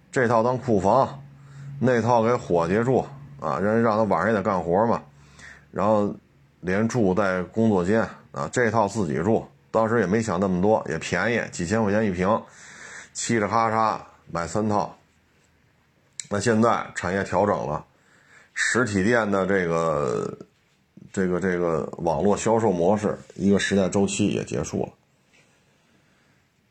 [0.09, 1.21] 这套当库房，
[1.79, 3.05] 那套给伙计住，
[3.39, 5.01] 啊，人让他晚上也得干活嘛，
[5.71, 6.15] 然后。
[6.61, 8.01] 连住带工作间
[8.31, 12.27] 啊，这套自己住，当时也没想那么多，也便宜，几千块钱一平，
[13.13, 13.99] 嘁哩咔嚓
[14.31, 14.97] 买三套。
[16.27, 17.85] 那现在产业调整了，
[18.55, 20.35] 实体店的这个
[21.13, 24.89] 这个这个网络销售模式一个时代周期也结束了。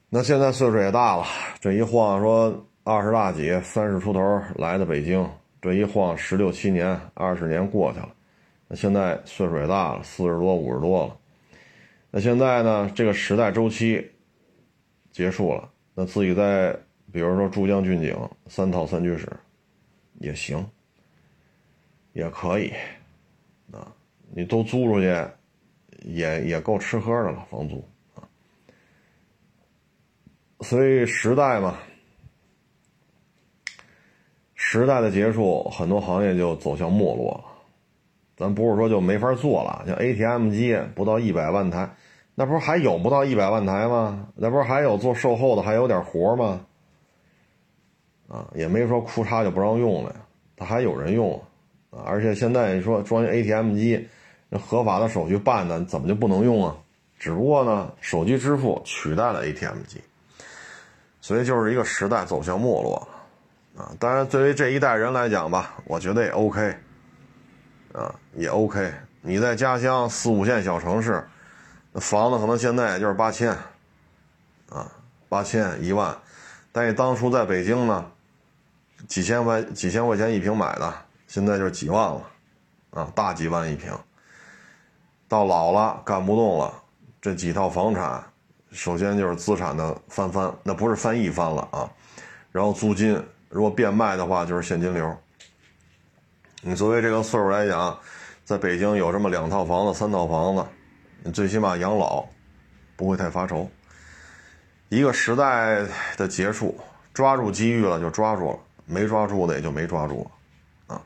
[0.09, 1.25] 那现在岁数也大了，
[1.61, 5.27] 这一晃说二十大几、三十出头来的北京，
[5.61, 8.15] 这一晃十六七年、二十年过去了。
[8.69, 11.17] 那现在岁数也大了，四十多、五十多了。
[12.11, 12.91] 那现在呢？
[12.95, 14.09] 这个时代周期
[15.11, 16.73] 结束了，那自己在，
[17.11, 18.17] 比如说珠江骏景
[18.47, 19.27] 三套三居室，
[20.21, 20.65] 也行，
[22.13, 22.71] 也可以，
[23.73, 23.91] 啊，
[24.33, 25.07] 你都租出去，
[26.03, 27.83] 也也够吃喝的了，房租
[28.15, 28.23] 啊。
[30.61, 31.79] 所以时代嘛，
[34.75, 37.45] 时代的结束，很多行业就走向没落了。
[38.37, 41.89] 咱不是说就没法做了，像 ATM 机不到一百万台，
[42.35, 44.27] 那不是还有不到一百万台吗？
[44.35, 46.61] 那不是还有做售后的还有点活吗？
[48.29, 50.17] 啊，也没说库嚓就不让用了呀，
[50.57, 51.41] 他还有人用
[51.93, 52.03] 啊。
[52.05, 54.09] 而且现在你说装 ATM 机，
[54.49, 56.77] 那合法的手续办的，怎么就不能用啊？
[57.17, 60.01] 只不过呢，手机支付取代了 ATM 机，
[61.21, 63.07] 所以就是一个时代走向没落
[63.77, 63.93] 啊。
[63.99, 66.77] 当然，对于这一代人来讲吧，我觉得也 OK。
[67.93, 68.93] 啊，也 OK。
[69.23, 71.25] 你在家乡四五线小城市，
[71.95, 73.51] 房子可能现在也就是八千，
[74.69, 74.91] 啊，
[75.29, 76.17] 八千一万。
[76.73, 78.11] 但你当初在北京呢，
[79.07, 80.95] 几千块几千块钱一平买的，
[81.29, 82.23] 现在就是几万了，
[82.91, 83.97] 啊，大几万一平。
[85.29, 86.75] 到老了干不动了，
[87.21, 88.23] 这几套房产，
[88.73, 91.89] 首先就是资产的翻番，那不是翻一番了啊。
[92.53, 93.21] 然后租金
[93.55, 95.17] 如果变卖的话，就是现金流。
[96.61, 97.97] 你作为这个岁数来讲，
[98.45, 100.67] 在北京有这么两套房子、三套房子，
[101.23, 102.27] 你最起码养老
[102.97, 103.71] 不会太发愁。
[104.89, 105.87] 一个时代
[106.17, 106.77] 的结束，
[107.13, 110.29] 抓住机遇了就抓住了，没抓住的也就没抓住
[110.89, 110.97] 了。
[110.97, 111.01] 啊，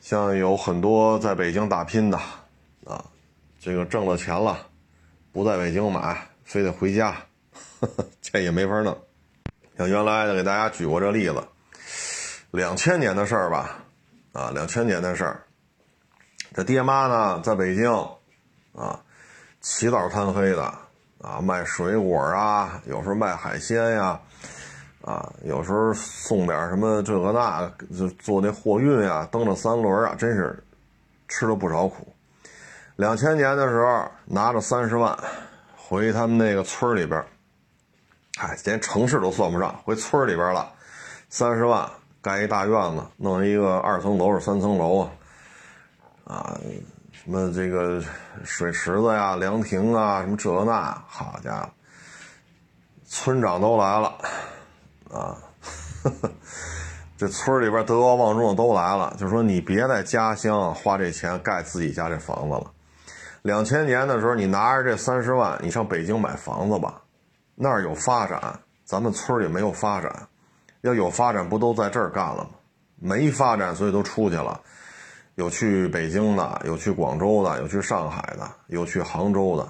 [0.00, 2.16] 像有很多在北京打拼的，
[2.86, 3.04] 啊，
[3.58, 4.56] 这个挣了钱了，
[5.32, 7.16] 不在北京买，非得回家，
[8.22, 8.96] 这也没法弄。
[9.76, 11.42] 像原来的给大家举过这例子，
[12.50, 13.78] 两千年的事儿吧。
[14.32, 15.42] 啊，两千年的事儿，
[16.54, 17.92] 这爹妈呢在北京，
[18.74, 18.98] 啊，
[19.60, 20.62] 起早贪黑的，
[21.20, 24.18] 啊，卖水果啊，有时候卖海鲜呀，
[25.02, 30.64] 啊，有时候送点什么这个那，就做那货运呀，蹬着三轮啊，真是
[31.28, 32.10] 吃了不少苦。
[32.96, 35.14] 两千年的时候，拿着三十万
[35.76, 37.22] 回他们那个村里边，
[38.38, 40.70] 哎，连城市都算不上，回村里边了，
[41.28, 41.88] 三十万。
[42.24, 45.10] 盖一大院子，弄一个二层楼是三层楼啊，
[46.22, 46.56] 啊，
[47.10, 48.00] 什么这个
[48.44, 51.68] 水池子呀、凉亭啊，什么这那，好家伙，
[53.04, 54.14] 村长都来了，
[55.10, 55.36] 啊，
[57.18, 62.70] 这村里边德高望重的都来了，就说你别在家乡花这钱盖自己家这房子了。
[63.42, 67.01] 两千年的时候，你拿着这三十万，你上北京买房子吧，
[67.62, 70.28] 那儿有发展，咱们村里没有发展。
[70.80, 72.50] 要有发展，不都在这儿干了吗？
[72.96, 74.60] 没发展，所以都出去了。
[75.36, 79.62] 有去北京的，有去广州的，有去上海的，有去杭州的，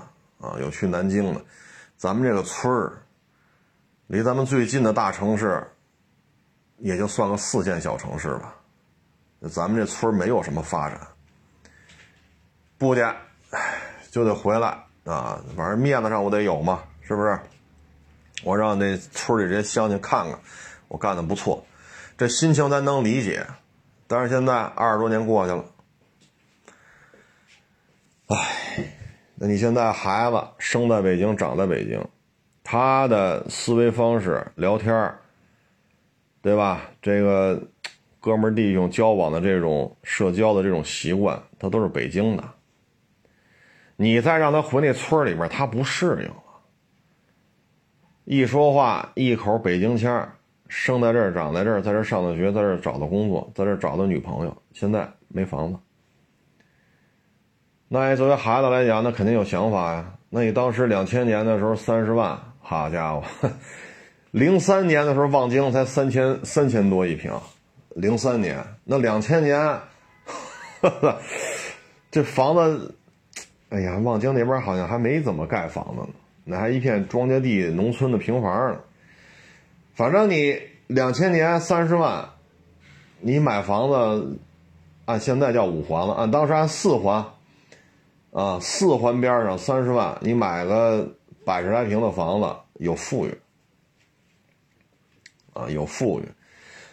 [0.49, 1.45] 啊，有去南京的。
[1.99, 3.03] 咱们这个村儿，
[4.07, 5.63] 离咱们最近的大城市，
[6.79, 8.55] 也就算个四线小城市吧。
[9.51, 10.99] 咱们这村儿没有什么发展，
[12.79, 13.05] 不去，
[14.11, 14.69] 就得回来
[15.05, 15.39] 啊。
[15.55, 17.39] 反正面子上我得有嘛，是不是？
[18.43, 20.39] 我让那村里这些乡亲看看。
[20.89, 21.65] 我干的不错，
[22.19, 23.47] 这心情咱能理解，
[24.07, 25.65] 但是现在二十多年过去了，
[28.27, 28.37] 唉。
[29.37, 32.01] 那你现在孩子生在北京，长在北京，
[32.63, 35.13] 他的思维方式、聊天
[36.43, 36.83] 对吧？
[37.01, 37.61] 这个
[38.21, 42.45] 哥们弟兄交往的这种社交的这种习惯，他都是北京的。
[43.97, 46.31] 你再让他回那村里边，他不适应。
[48.25, 50.29] 一说话一口北京腔，
[50.69, 55.79] 生在这儿，长在这儿，在这上的学，在这找的工作，在这找的女朋友，现在没房子。
[57.89, 60.15] 那作为孩子来讲，那肯定有想法呀。
[60.31, 63.23] 那你当时两千年的时候三十万，好家伙，
[64.31, 67.31] 零三年的时候望京才三千三千多一平，
[67.97, 69.79] 零三年那两千年，
[72.11, 72.95] 这房子，
[73.69, 76.09] 哎呀，望京那边好像还没怎么盖房子呢。
[76.45, 78.81] 那还一片庄稼地，农村的平房呢。
[79.95, 82.29] 反正你两千年三十万，
[83.21, 84.39] 你买房子，
[85.05, 87.25] 按现在叫五环了，按当时按四环，
[88.33, 91.09] 啊，四环边上三十万，你买个
[91.45, 93.39] 百十来平的房子，有富裕，
[95.53, 96.29] 啊，有富裕。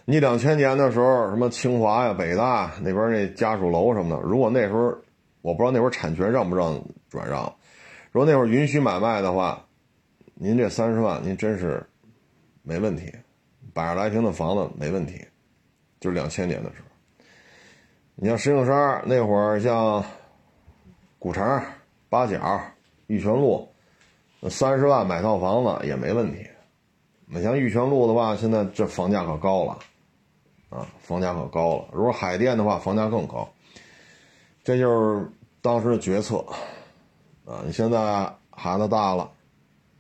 [0.06, 4.94] 你两千年的时候，什么清华呀、北大那边那家属楼什么的，如果那时候，
[5.42, 6.80] 我不知道那会儿产权让不让
[7.10, 7.52] 转让。
[8.12, 9.64] 如果那会儿允许买卖的话，
[10.34, 11.86] 您这三十万您真是
[12.64, 13.14] 没问题，
[13.74, 15.24] 百十来平的房子没问题，
[16.00, 16.86] 就是两千年的时候。
[18.16, 20.04] 你像石景山那会儿，像
[21.20, 21.62] 古城、
[22.10, 22.62] 八角、
[23.08, 23.68] 玉泉路，
[24.50, 26.48] 三十万买套房子也没问题。
[27.28, 29.80] 你像玉泉路的话，现在这房价可高了，
[30.70, 31.90] 啊，房价可高了。
[31.94, 33.48] 如果海淀的话，房价更高。
[34.64, 35.30] 这就是
[35.62, 36.44] 当时的决策。
[37.50, 39.32] 啊，你现在孩子大了，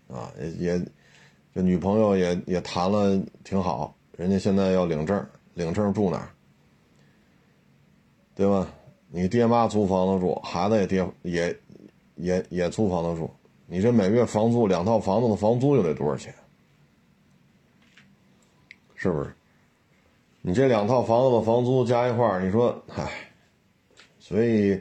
[0.07, 0.85] 啊，也也，
[1.55, 6.29] 这女朋友也也谈了挺好，人家现在要领证，领证住哪儿，
[8.35, 8.67] 对吧？
[9.09, 11.59] 你爹妈租房子住，孩子也爹也
[12.17, 13.27] 也也租房子住，
[13.65, 16.31] 你这每月房租两套房子的房租又得多少钱？
[18.93, 19.33] 是不是？
[20.43, 23.11] 你这两套房子的房租加一块儿，你说，唉，
[24.19, 24.79] 所以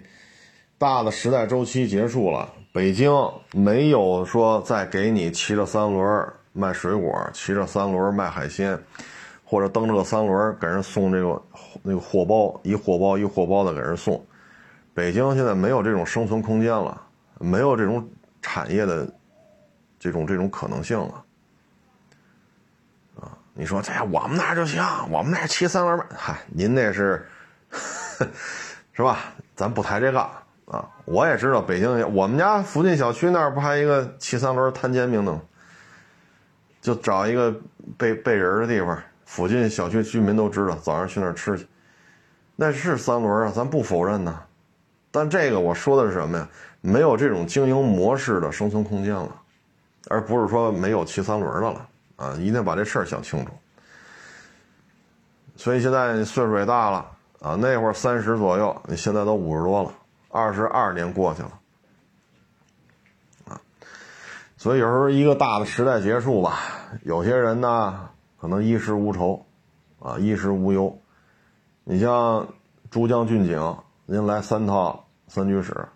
[0.76, 2.56] 大的时代周期结束了。
[2.78, 3.12] 北京
[3.52, 8.80] 没有说再给你骑着三轮卖水果，骑着三轮卖海鲜，
[9.44, 11.42] 或者蹬着个三轮给人送这个
[11.82, 14.24] 那个货包，一货包一货包的给人送。
[14.94, 17.02] 北京现在没有这种生存空间了，
[17.40, 18.08] 没有这种
[18.42, 19.12] 产业的
[19.98, 21.24] 这种这种可能性了。
[23.20, 27.26] 啊，你说这我们那儿就行，我们那儿骑三轮卖，嗨，您那是
[28.94, 29.34] 是吧？
[29.56, 30.30] 咱不抬这个。
[30.70, 35.40] 啊，我也知道北京，我们家附近小区那儿不还一个骑三轮摊煎饼的吗？
[36.80, 37.54] 就找一个
[37.96, 41.66] 背背人的地方，附近小区居民都知道，早上去那儿吃去。
[42.54, 44.40] 那是三轮啊，咱不否认呢。
[45.10, 46.48] 但这个我说的是什么呀？
[46.80, 49.34] 没有这种经营模式的生存空间了，
[50.08, 52.36] 而不是说没有骑三轮的了啊！
[52.38, 53.52] 一定把这事儿想清楚。
[55.56, 57.06] 所以现在岁数也大了
[57.40, 59.92] 啊，那会儿三十左右，你现在都五十多了。
[60.30, 61.60] 二十二年过去了，
[63.46, 63.60] 啊，
[64.56, 66.58] 所以有时候一个大的时代结束吧，
[67.02, 69.46] 有些人呢可能衣食无愁，
[69.98, 70.98] 啊，衣食无忧。
[71.84, 72.46] 你像
[72.90, 75.88] 珠江骏景，您来三套三居室，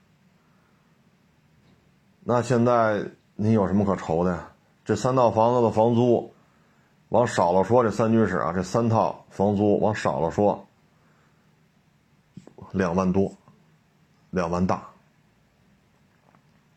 [2.20, 3.04] 那现在
[3.36, 4.48] 您有什么可愁的呀？
[4.84, 6.32] 这三套房子的房租，
[7.10, 10.66] 往少了说，这三居室啊，这三套房租往少了说，
[12.72, 13.34] 两万多。
[14.32, 14.82] 两万大，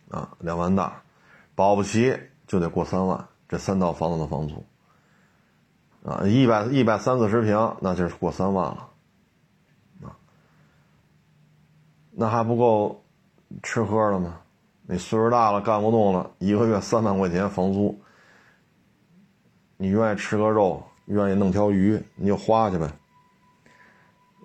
[0.09, 1.01] 啊，两万大，
[1.55, 3.27] 保不齐就得过三万。
[3.47, 4.65] 这三套房子的房租，
[6.03, 8.89] 啊，一百一百三四十平，那就是过三万了，
[10.03, 10.17] 啊，
[12.11, 13.05] 那还不够
[13.63, 14.41] 吃喝的吗？
[14.87, 17.97] 你岁数大了，干不动了，一个月三万块钱房租，
[19.77, 22.91] 你愿意吃个肉，愿意弄条鱼，你就花去呗，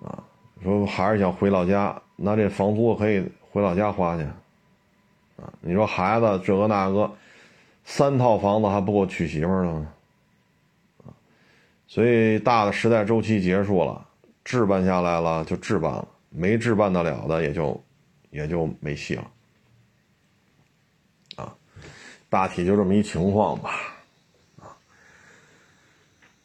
[0.03, 0.23] 啊，
[0.63, 2.01] 说还是想回老家。
[2.23, 4.23] 那这房租可以回老家花去，
[5.41, 7.11] 啊，你说孩子这个那个，
[7.83, 9.87] 三套房子还不够娶媳妇儿呢吗？
[11.05, 11.09] 啊，
[11.87, 14.07] 所以大的时代周期结束了，
[14.43, 17.83] 置办下来了就置办了，没置办得了的也就
[18.29, 19.31] 也就没戏了，
[21.37, 21.55] 啊，
[22.29, 23.71] 大体就这么一情况吧。
[24.59, 24.77] 啊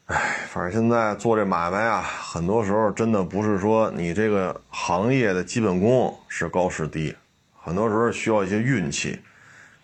[0.07, 7.15] 哎，反正现在做这买卖啊，很多时候真的不是说你这个行业的基本功是高是低，
[7.61, 9.21] 很多时候需要一些运气，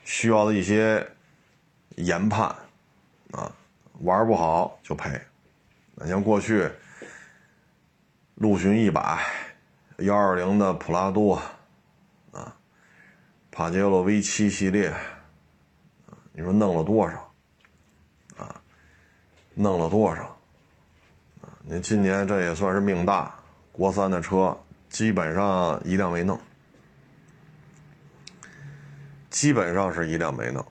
[0.04, 1.08] 需要的一些
[1.98, 2.48] 研判，
[3.34, 3.52] 啊，
[4.00, 5.22] 玩不好就赔。
[5.94, 6.68] 那像过去
[8.34, 9.20] 陆巡一百、
[9.98, 11.40] 幺二零的普拉多，
[12.32, 12.52] 啊，
[13.52, 14.92] 帕杰罗 V 七系列，
[16.32, 17.32] 你说弄了多少？
[18.38, 18.60] 啊，
[19.54, 20.33] 弄了多少？
[21.66, 23.34] 你，今年这也算是命大，
[23.72, 24.58] 国三的车
[24.90, 26.38] 基本上一辆没弄，
[29.30, 30.62] 基本上是一辆没弄，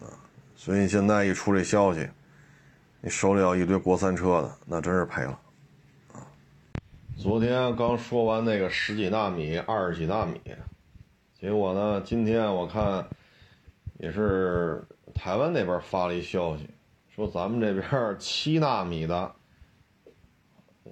[0.00, 0.10] 啊，
[0.56, 2.08] 所以现在一出这消息，
[3.00, 5.38] 你手里要一堆国三车的，那真是赔了。
[7.16, 10.40] 昨天刚说完那个十几纳米、二十几纳米，
[11.40, 13.06] 结果呢，今天我看
[13.98, 14.84] 也是
[15.14, 16.68] 台湾那边发了一消息，
[17.14, 19.34] 说咱们这边七纳米的，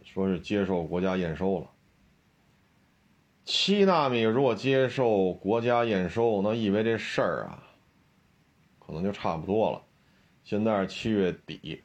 [0.03, 1.70] 说是接受国家验收了。
[3.45, 7.62] 七纳米如果接受国家验收，那意味这事儿啊，
[8.78, 9.82] 可能就差不多了。
[10.45, 11.82] 现在是七月底，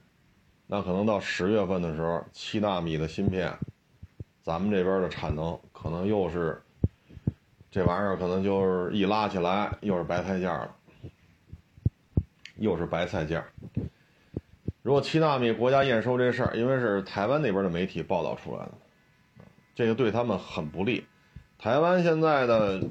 [0.68, 3.54] 那可能到十月份的时候，七纳米的芯片。
[4.42, 6.62] 咱们这边的产能可能又是
[7.70, 10.76] 这玩意儿，可能就是一拉起来又是白菜价了，
[12.56, 13.46] 又是白菜价。
[14.90, 18.72] 如果七纳米国家验收这事儿，因为是台湾那边的媒体报道出来的，
[19.76, 21.06] 这个对他们很不利。
[21.60, 22.82] 台湾现在的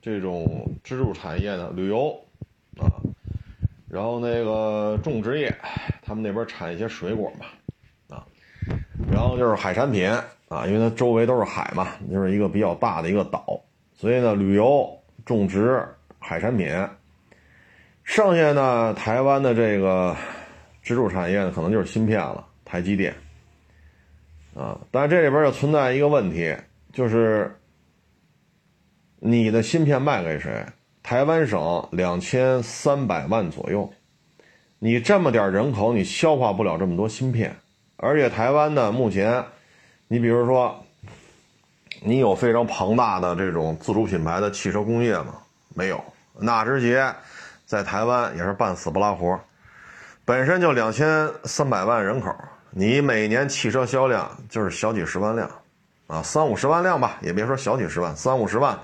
[0.00, 2.16] 这种支柱产业呢，旅游
[2.78, 2.86] 啊，
[3.90, 5.52] 然后那个种植业，
[6.00, 8.24] 他们那边产一些水果嘛，啊，
[9.10, 10.08] 然后就是海产品。
[10.48, 13.60] 啊，因为它周围都是海嘛，就是一个比较大的一个岛，
[13.96, 14.88] 所以呢，旅游、
[15.24, 15.84] 种植、
[16.20, 16.68] 海产品，
[18.04, 20.14] 剩下呢，台湾的这个
[20.82, 23.14] 支柱产业呢，可能就是芯片了，台积电。
[24.54, 26.54] 啊，但这里边又存在一个问题，
[26.92, 27.56] 就是
[29.20, 30.66] 你的芯片卖给谁？
[31.02, 33.92] 台湾省两千三百万左右，
[34.78, 37.56] 你这么点人口，你消化不了这么多芯片，
[37.96, 39.44] 而且台湾呢，目前。
[40.08, 40.84] 你比如说，
[42.02, 45.38] 你有非常庞大的这种自主品牌的汽车工业吗？
[45.74, 46.04] 没有。
[46.38, 47.10] 纳智捷
[47.64, 49.40] 在台湾也是半死不拉活，
[50.24, 52.34] 本身就两千三百万人口，
[52.70, 55.50] 你每年汽车销量就是小几十万辆，
[56.06, 58.78] 啊，三五十万辆吧，也别说小几十万，三五十万、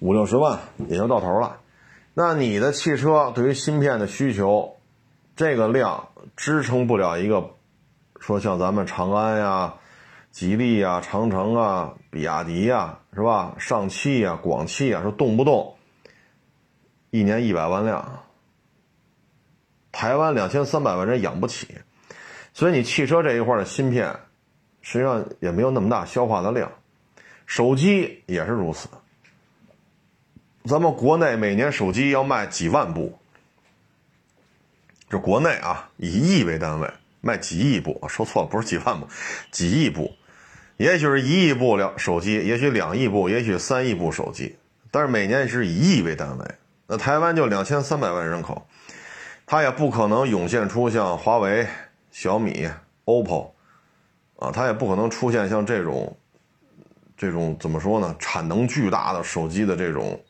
[0.00, 1.58] 五六十万也就到头了。
[2.14, 4.76] 那你的汽车对于芯片的需求，
[5.36, 7.50] 这个量支撑不了一个，
[8.18, 9.74] 说像咱们长安呀。
[10.32, 13.56] 吉利啊，长城啊，比亚迪啊，是吧？
[13.58, 15.74] 上汽啊，广汽啊，说动不动
[17.10, 18.22] 一年一百万辆，
[19.92, 21.68] 台湾两千三百万人养不起，
[22.52, 24.14] 所以你汽车这一块的芯片，
[24.82, 26.70] 实际上也没有那么大消化的量。
[27.46, 28.88] 手机也是如此，
[30.64, 33.18] 咱们国内每年手机要卖几万部，
[35.08, 36.88] 这国内啊，以亿为单位
[37.20, 39.08] 卖几亿部，说错了，不是几万部，
[39.50, 40.14] 几亿部。
[40.76, 44.56] 也许是一亿部了手机，也许两亿部，也许三亿部手机，
[44.90, 46.44] 但是每年是以亿为单位。
[46.86, 48.66] 那台湾就两千三百万人口，
[49.50, 51.66] 它也不可能涌现出像华为、
[52.12, 52.70] 小米、
[53.04, 53.50] OPPO，
[54.38, 56.16] 啊，它也不可能出现像这种，
[57.16, 58.14] 这种怎么说呢？
[58.20, 60.22] 产能巨大的手机的这种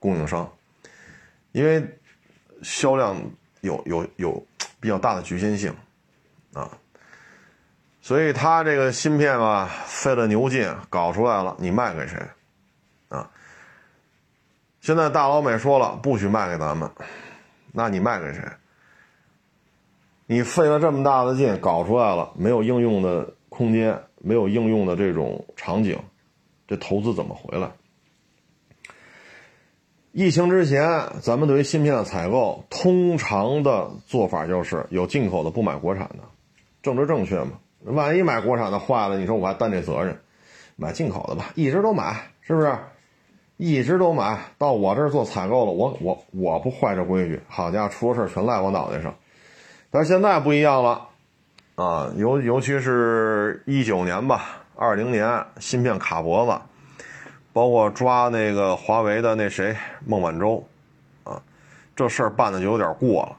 [0.00, 0.52] 供应商，
[1.52, 1.80] 因为
[2.60, 3.16] 销量
[3.60, 4.46] 有有有
[4.80, 5.72] 比较大的局限性，
[6.52, 6.68] 啊。
[8.00, 12.20] 所以他这个芯片吧，费了牛劲搞出来了，你卖给谁？
[13.10, 13.30] 啊！
[14.80, 16.90] 现在大老美说了，不许卖给咱们，
[17.72, 18.42] 那你卖给谁？
[20.26, 25.98] 你费了这么大的劲搞出来了，没有应用的空间，没有应用的这种场景，
[26.66, 27.70] 这投资怎么回来？
[30.12, 36.18] 疫情之前，咱们对于芯片的采购，通常的做法就是有进口的不买国产的，
[36.82, 37.52] 政治正确嘛？
[37.84, 40.18] 万一买国产的坏了，你说我还担这责任？
[40.76, 42.76] 买进口的吧，一直都买，是不是？
[43.58, 49.14] 一直都买到我这儿做采购了，我我我不坏这规矩，好家伙，出了事全赖我脑袋上。
[49.90, 51.08] 但是现在不一样了，
[51.74, 56.56] 啊，尤尤其是一九年吧，二零年芯片卡脖子，
[57.52, 60.64] 包括抓那个华为的那谁孟晚舟，
[61.24, 61.42] 啊，
[61.96, 63.36] 这事儿办的就有点过了。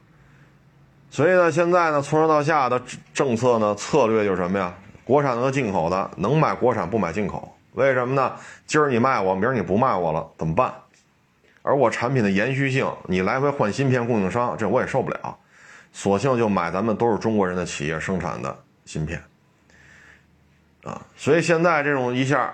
[1.10, 2.82] 所以呢，现在呢，从上到下的
[3.14, 4.76] 政策呢，策略就是什么呀？
[5.06, 8.36] 国产的和进口的，能买国产不买进口，为什么呢？
[8.66, 10.74] 今儿你卖我，明儿你不卖我了，怎么办？
[11.62, 15.38] 而我产品的延续性，你来回换芯片供应商，这我也受不了，
[15.94, 19.22] 索性就买咱们都是中国人的企业生产的芯片，
[20.84, 22.54] 啊，所以现在这种一下，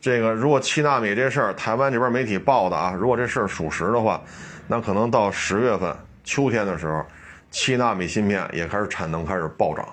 [0.00, 4.20] 这个如果七纳米这事儿，台湾这边媒体报的啊，如果这事儿属实的话，
[4.66, 7.04] 那可能到十月份秋天的时候。
[7.48, 9.88] 七纳米芯片也开始产能开始暴涨，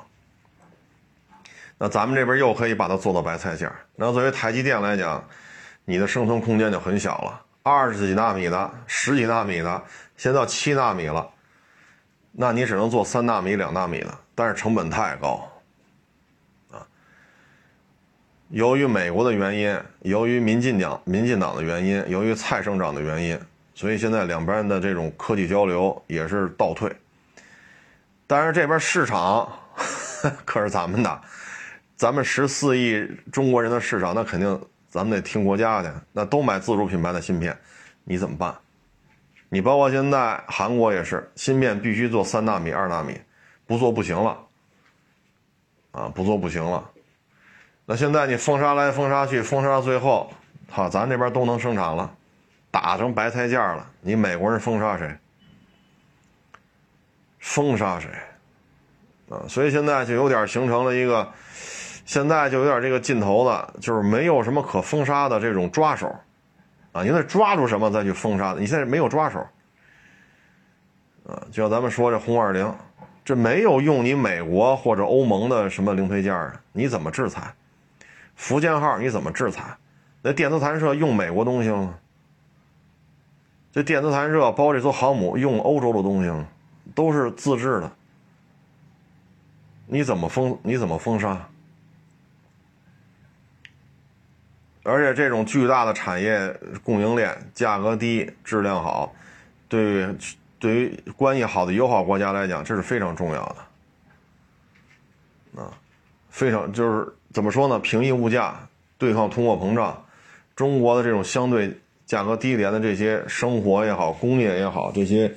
[1.78, 3.72] 那咱们这边又可以把它做到白菜价。
[3.96, 5.24] 那作为台积电来讲，
[5.86, 7.42] 你的生存空间就很小了。
[7.62, 9.84] 二十几纳米的、十几纳米的，
[10.16, 11.30] 现在七纳米了，
[12.32, 15.50] 那你只能做三纳米、两纳米的，但是成本太高。
[16.72, 16.86] 啊，
[18.50, 23.40] 由于美国的原因，由于民进党、民进党的原因，由于蔡省长的原因，
[23.74, 26.94] 所以现在两边的这种科技交流也是倒退。
[28.28, 29.52] 但是这边市场
[30.46, 31.22] 可是咱们的。
[32.04, 33.02] 咱们十四亿
[33.32, 37.58] 中国人的市场，那肯定咱们得听国家的，那都买自主品牌的芯片，
[38.04, 38.54] 你怎么办？
[39.48, 43.18] 你包括现在韩国也是，芯片必须做三纳米、二纳米，
[43.66, 44.38] 不做不行了，
[45.94, 46.92] 啊，不做不行了。
[47.86, 50.30] 那现在你封杀来封杀去，封杀到最后，
[50.70, 52.14] 好，咱这边都能生产了，
[52.70, 55.18] 打成白菜价了，你美国人封杀谁？
[57.40, 58.10] 封杀谁？
[59.30, 61.32] 啊，所以现在就有点形成了一个。
[62.06, 66.14] 现在就有点这个劲头子，就是没有什么可封杀的这种抓手，
[66.92, 68.60] 啊，你得抓住什么再去封杀的。
[68.60, 69.40] 你现在没有抓手，
[71.26, 72.74] 啊，就像咱们说这轰二零，
[73.24, 77.54] 这没有用你美国或者欧盟的什么零配件啊，你怎么制裁？
[78.36, 79.64] 福建号你怎么制裁？
[80.22, 81.96] 那电磁弹射用美国东西吗？
[83.72, 86.46] 这电磁弹射包这艘航母用欧洲的东西吗？
[86.94, 87.92] 都是自制的，
[89.88, 90.60] 你怎么封？
[90.62, 91.48] 你怎么封杀？
[94.84, 96.54] 而且这种巨大的产业
[96.84, 99.16] 供应链，价格低、质量好，
[99.70, 100.08] 对于
[100.60, 103.56] 对于关系好的友好国家来讲，这是非常重要
[105.56, 105.72] 的，啊，
[106.30, 107.80] 非常就是怎么说呢？
[107.80, 108.68] 平抑物价，
[108.98, 110.06] 对抗通货膨胀，
[110.56, 115.34] 中国的这种相对价格低廉的这些生活也好、工业也好，这些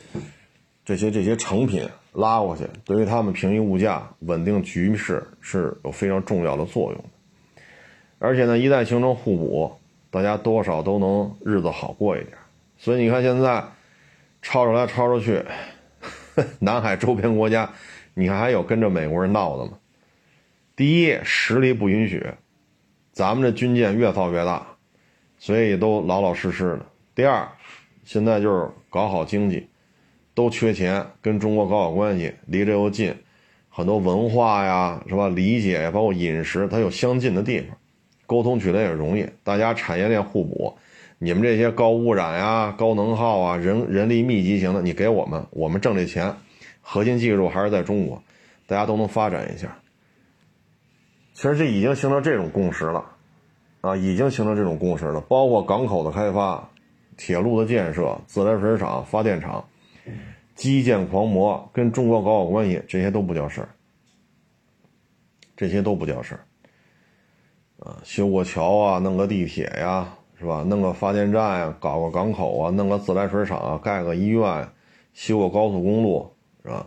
[0.84, 7.05] 这些这些成品拉过去，对于他们平抑物价、稳定局势是有非常重要的作用。
[8.18, 9.72] 而且呢，一旦形成互补，
[10.10, 12.36] 大家多少都能日子好过一点。
[12.78, 13.64] 所以你看，现在
[14.40, 15.44] 吵出来吵出去，
[16.60, 17.70] 南海周边国家，
[18.14, 19.72] 你看还有跟着美国人闹的吗？
[20.74, 22.24] 第一，实力不允许，
[23.12, 24.66] 咱们这军舰越造越大，
[25.38, 26.86] 所以都老老实实的。
[27.14, 27.48] 第二，
[28.04, 29.66] 现在就是搞好经济，
[30.34, 33.14] 都缺钱，跟中国搞好关系，离这又近，
[33.70, 35.28] 很多文化呀，是吧？
[35.28, 37.76] 理解呀，包括饮食，它有相近的地方。
[38.26, 40.76] 沟通起来也容易，大家产业链互补。
[41.18, 46.34] 你们这些高污染呀、高能耗啊、人人力密集型的，你给我们，我们挣这钱。
[46.82, 48.22] 核心技术还是在中国，
[48.66, 49.78] 大家都能发展一下。
[51.32, 53.04] 其实这已经形成这种共识了，
[53.80, 55.20] 啊，已经形成这种共识了。
[55.22, 56.68] 包括港口的开发、
[57.16, 59.68] 铁路的建设、自来水厂、发电厂、
[60.54, 63.68] 基建狂魔，跟中国搞好关系，这些都不叫事儿，
[65.56, 66.40] 这些都不叫事儿。
[67.78, 70.08] 啊，修个桥啊，弄个地铁呀，
[70.38, 70.62] 是吧？
[70.66, 74.68] 弄个发电站呀，搞个港口啊，弄个自来水厂啊，盖个医院，
[75.12, 76.30] 修个高速公路，
[76.62, 76.86] 是吧？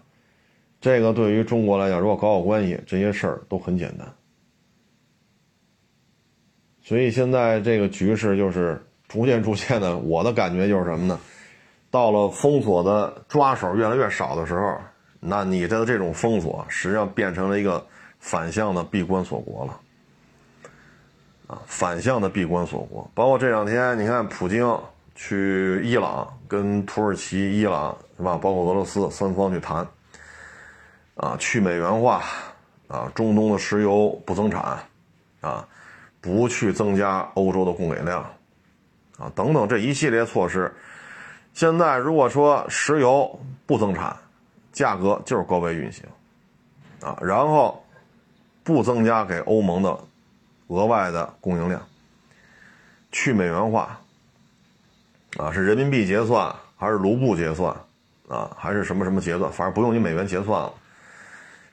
[0.82, 4.08] 这个对于中国来讲，如果搞好关系，这些事儿都很简单。
[6.82, 11.20] 所以现在这个局势就是逐渐逐渐的，我的感觉就是什么呢？
[11.92, 14.78] 到了封锁的抓手越来越少的时候，
[15.20, 17.86] 那你的这种封锁实际上变成了一个
[18.20, 19.80] 反向的闭关锁国了。
[21.50, 24.80] 啊，反向的闭关锁国，包括这两天，你看普京
[25.16, 28.38] 去伊朗，跟土耳其、伊朗是吧？
[28.38, 29.78] 包括俄罗斯三方去谈，
[31.16, 32.22] 啊，去美元化，
[32.88, 34.78] 啊，中东的石油不增产，
[35.42, 35.68] 啊，
[36.22, 38.22] 不去增加欧洲的供给量，
[39.18, 40.72] 啊，等等这一系列措施，
[41.56, 44.16] 现在如果说石油不增产，
[44.72, 46.06] 价格就是高位运行，
[47.02, 47.84] 啊，然后
[48.64, 50.00] 不增加给欧盟的。
[50.70, 51.82] 额外的供应量，
[53.12, 54.00] 去美元化，
[55.38, 57.76] 啊，是人民币结算还是卢布结算，
[58.28, 59.52] 啊，还是什么什么结算？
[59.52, 60.74] 反正不用你美元结算了。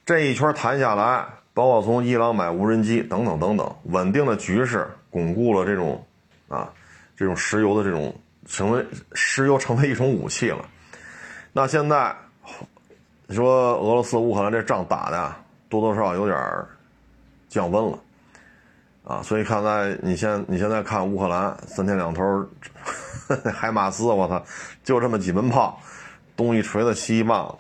[0.05, 6.07] 这一圈谈下来，包括从伊朗买无人机等等等等，稳定的局势，巩固了这种，
[6.49, 6.73] 啊，
[7.17, 8.15] 这种石油的这种
[8.47, 10.65] 成为石油成为一种武器了。
[11.53, 12.17] 那现在，
[13.27, 15.35] 你说俄罗斯乌克兰这仗打的
[15.69, 16.39] 多多少少有点
[17.49, 17.99] 降温了。
[19.07, 22.45] 啊，所以看来你现你现在看乌克兰三天两头，
[23.55, 24.45] 海马斯，我操，
[24.83, 25.81] 就这么几门炮，
[26.37, 27.57] 东一锤子西一棒。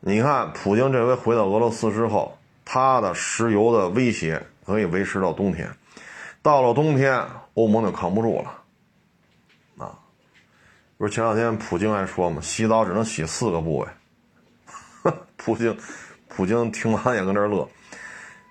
[0.00, 5.70] 你看普京这回回到俄罗斯之后，他的石油的威胁可以维持到冬天，
[6.42, 9.84] 到了冬天欧盟就扛不住了。
[9.86, 9.94] 啊，
[10.98, 13.86] 不是前两天普京还说嘛，洗澡只能洗四个部位。
[15.36, 15.78] 普京，
[16.26, 17.68] 普京听完也跟这乐。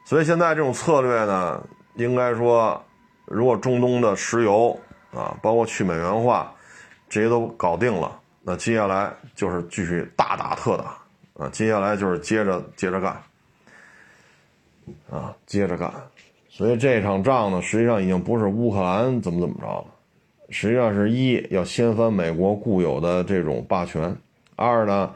[0.05, 1.61] 所以现在这种策略呢？
[1.95, 2.81] 应该说，
[3.25, 4.79] 如果中东的石油
[5.13, 6.53] 啊，包括去美元化，
[7.07, 8.19] 这些都搞定了。
[8.41, 10.97] 那接下来就是继续大打特打
[11.45, 13.21] 啊，接下来就是接着接着干
[15.09, 15.91] 啊，接着干。
[16.49, 19.85] 所以这场仗呢，实际上已经不是乌克兰怎么怎么着了，
[20.49, 24.15] 实际上是一要掀翻美国固有的这种霸权，
[24.55, 25.13] 二呢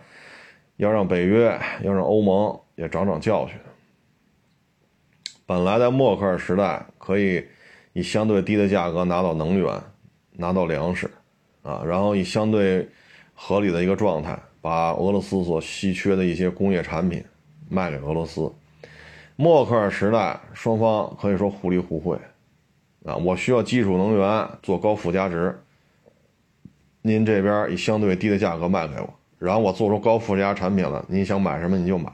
[0.78, 3.58] 要让北约，要让欧盟也长长教训。
[5.48, 7.44] 本来在默克尔时代可以
[7.94, 9.82] 以相对低的价格拿到能源，
[10.34, 11.10] 拿到粮食，
[11.64, 12.86] 啊，然后以相对
[13.34, 17.24] 合理的一个状态把俄罗斯所稀缺的一些工业产品
[17.70, 18.52] 卖给俄罗斯。
[19.38, 22.20] 默克尔时代，双方可以说互利互惠，
[23.06, 25.58] 啊，我需要基础能源做高附加值，
[27.02, 32.12] 您这边以相对低的价格卖给我，然后我做出高附加产品了，您想买什么你就买。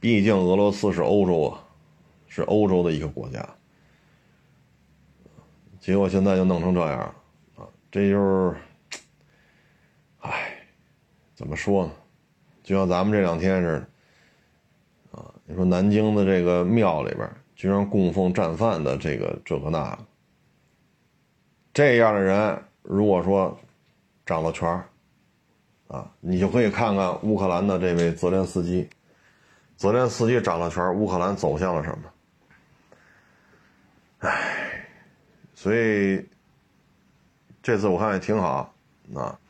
[0.00, 1.62] 毕竟俄罗斯是欧洲啊，
[2.26, 3.46] 是欧洲的一个国家，
[5.78, 7.14] 结果现在就弄成这样
[7.54, 8.56] 啊，这就是，
[10.20, 10.56] 唉，
[11.34, 11.92] 怎么说呢？
[12.62, 13.86] 就像咱们这两天似
[15.12, 15.34] 的啊。
[15.44, 19.98] 你说南京的这个庙里边居然供奉战犯的这个这个那个，
[21.74, 23.54] 这样的人如果说
[24.24, 24.66] 掌了权
[25.88, 28.88] 啊，你就可以看看乌克兰的这位泽连斯基，
[29.80, 32.12] 泽连斯基掌了权乌克兰走向了什么？
[34.18, 34.86] 唉，
[35.54, 36.28] 所以
[37.62, 38.74] 这次我看也挺好
[39.14, 39.40] 啊，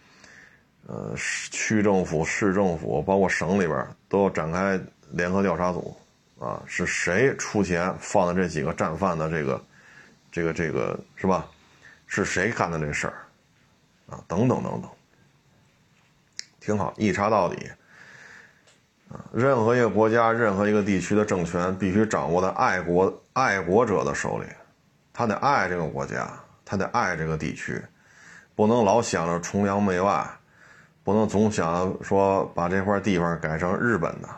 [0.86, 4.80] 呃，区政府、市政府，包括省里边都要展开。
[5.10, 5.96] 联合调查组，
[6.38, 9.64] 啊，是谁出钱放的这几个战犯的这个，
[10.30, 11.48] 这个这个是吧？
[12.06, 13.14] 是谁干的这事儿？
[14.10, 14.88] 啊，等等等等，
[16.60, 17.68] 挺好，一查到底。
[19.32, 24.46] 任何一个国家、任何一个地区的政权必须掌握在爱国爱国者的手里，
[25.12, 26.30] 他得爱这个国家，
[26.64, 27.82] 他得爱这个地区，
[28.54, 30.26] 不能老想着崇洋媚外，
[31.02, 34.28] 不能总想说把这块地方改成日本的。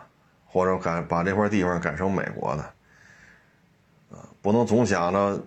[0.55, 2.75] 或者改把这块地方改成美国的，
[4.43, 5.43] 不能总想着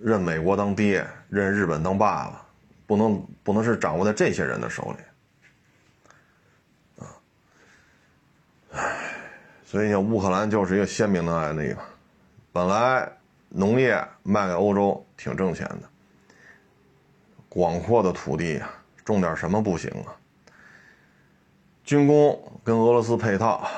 [0.00, 2.46] 认美国当爹，认日本当爸爸，
[2.86, 4.98] 不能不能是掌握在这些人的手里，
[7.02, 7.10] 啊，
[8.70, 8.96] 唉，
[9.70, 11.82] 所以像乌克兰就是一个鲜明的案例嘛。
[12.52, 13.06] 本来
[13.50, 15.82] 农业卖给欧洲挺挣钱的，
[17.50, 18.70] 广阔的土地啊，
[19.04, 20.16] 种点什么不行啊？
[21.84, 23.68] 军工跟俄罗斯配套。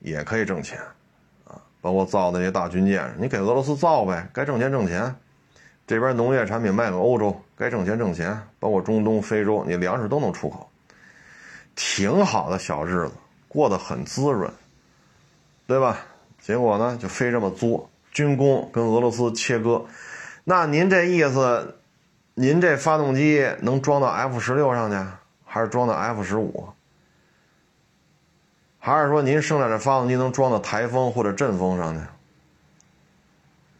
[0.00, 0.78] 也可以挣钱，
[1.48, 5.12] 啊，包括造那些大军舰，你给俄罗斯造呗，该挣钱挣钱。
[5.84, 8.40] 这边农业产品卖给欧洲，该挣钱挣钱。
[8.60, 10.68] 包括中东、非洲，你粮食都能出口，
[11.74, 13.14] 挺好的小日子，
[13.48, 14.48] 过得很滋润，
[15.66, 15.98] 对吧？
[16.40, 19.84] 结果呢，就非这么作，军工跟俄罗斯切割。
[20.44, 21.78] 那您这意思，
[22.34, 24.96] 您这发动机能装到 F 十六上去，
[25.44, 26.68] 还是装到 F 十五？
[28.78, 32.00] 还是说您生产的发动机能装到台风或者阵风上去？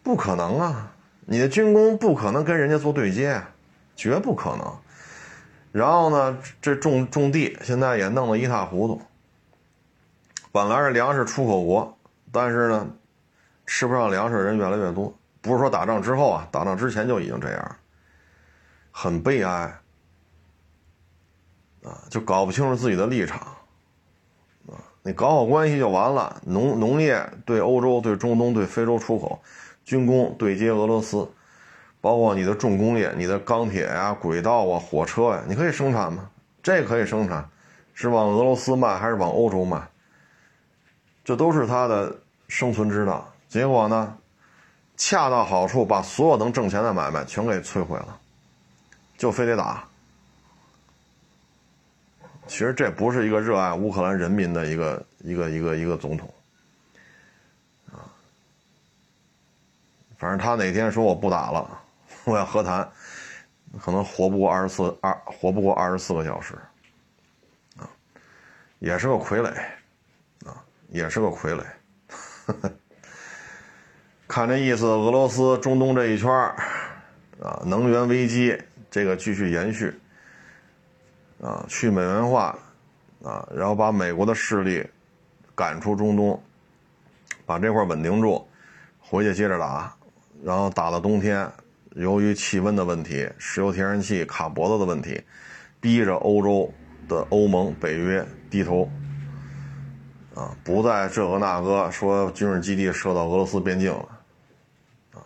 [0.02, 0.92] 不可能啊！
[1.26, 3.40] 你的军工不可能跟人家做对接，
[3.94, 4.76] 绝不可能。
[5.70, 9.00] 然后呢，这种种地现在也弄得一塌糊涂。
[10.56, 11.98] 本来是粮食出口国，
[12.32, 12.86] 但是呢，
[13.66, 15.14] 吃不上粮食的人越来越多。
[15.42, 17.76] 不是说打仗之后啊，打仗之前就已经这样，
[18.90, 19.50] 很悲哀
[21.84, 23.38] 啊，就搞不清楚自己的立场
[24.66, 24.80] 啊。
[25.02, 29.38] 你搞好关系就完了，农农业对欧洲、对中东、对非洲出口，
[29.84, 31.28] 军工对接俄罗斯，
[32.00, 36.30] 包括你的重工业、你的钢铁呀、轨道啊、火车呀，你可以生产吗？
[36.62, 37.46] 这可以生产，
[37.92, 39.86] 是往俄罗斯卖还是往欧洲卖？
[41.26, 42.16] 这都是他的
[42.46, 43.28] 生存之道。
[43.48, 44.16] 结果呢，
[44.96, 48.16] 恰到好处把所有能挣钱的买卖全给摧毁了，
[49.18, 49.82] 就非得打。
[52.46, 56.32] 其实这不是一个热爱乌克兰人民的一个一个一个一个总统，
[57.90, 58.06] 啊，
[60.16, 61.80] 反正他哪天说我不打了，
[62.22, 62.88] 我要和谈，
[63.80, 66.54] 可能活不过二十四二活不过二十四个小时，
[67.78, 67.90] 啊，
[68.78, 69.52] 也是个傀儡，
[70.88, 71.64] 也是个傀儡，
[74.28, 76.30] 看这意思，俄罗斯中东这一圈
[77.40, 78.56] 啊，能源危机
[78.90, 79.94] 这个继续延续。
[81.38, 82.58] 啊，去美元化，
[83.22, 84.82] 啊，然后把美国的势力
[85.54, 86.42] 赶出中东，
[87.44, 88.48] 把这块稳定住，
[88.98, 89.94] 回去接着打，
[90.42, 91.46] 然后打到冬天，
[91.90, 95.22] 由于气温的问题、石油、天然气卡脖子的问题，
[95.78, 96.72] 逼着欧洲
[97.06, 98.90] 的欧盟、北约低头，
[100.36, 104.08] 啊，不再这个那个说军事基地设到俄罗斯边境了，
[105.14, 105.24] 啊，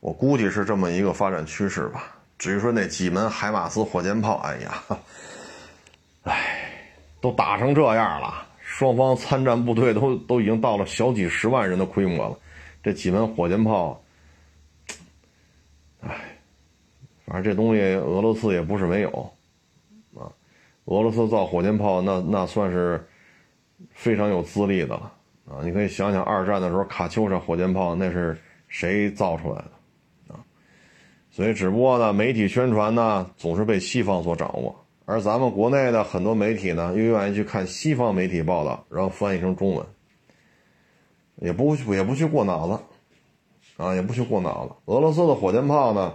[0.00, 2.16] 我估计是这么一个发展趋势吧。
[2.36, 4.82] 至于说那几门海马斯火箭炮，哎呀，
[6.24, 12.36] 哎，都打成这样了，双方参战部队都都已经到了小几十万人的规模了，
[12.82, 14.02] 这几门火箭炮，
[16.00, 16.36] 哎，
[17.26, 19.32] 反正这东西俄罗斯也不是没有，
[20.16, 20.26] 啊，
[20.86, 23.06] 俄罗斯造火箭炮那那算是
[23.92, 25.12] 非常有资历的了。
[25.48, 30.38] 啊，你可以想想二战的时候卡秋莎火箭炮那是谁造出来的，啊，
[31.28, 34.72] 所以只不过呢，媒体宣传呢总是被西方所掌握，
[35.06, 39.84] 而咱们国内的很多媒体呢又愿意去看西方媒体报道，然后翻译成中文，
[41.36, 42.78] 也不也不去过脑子，
[43.76, 44.74] 啊，也不去过脑子。
[44.84, 46.14] 俄罗斯的火箭炮呢，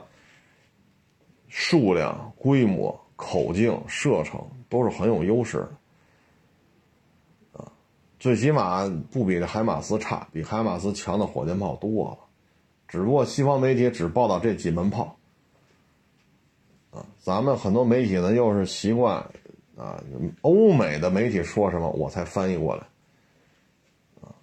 [1.49, 4.39] 数量、规模、口径、射程
[4.69, 5.71] 都是很有优势的。
[8.25, 12.17] 最起码不比这海马斯差，比海马斯强的火箭炮多了，
[12.87, 15.15] 只不过西方媒体只报道这几门炮，
[16.89, 19.17] 啊，咱们很多媒体呢又是习惯，
[19.77, 20.01] 啊，
[20.41, 22.87] 欧美的媒体说什么我才翻译过来，
[24.23, 24.33] 啊，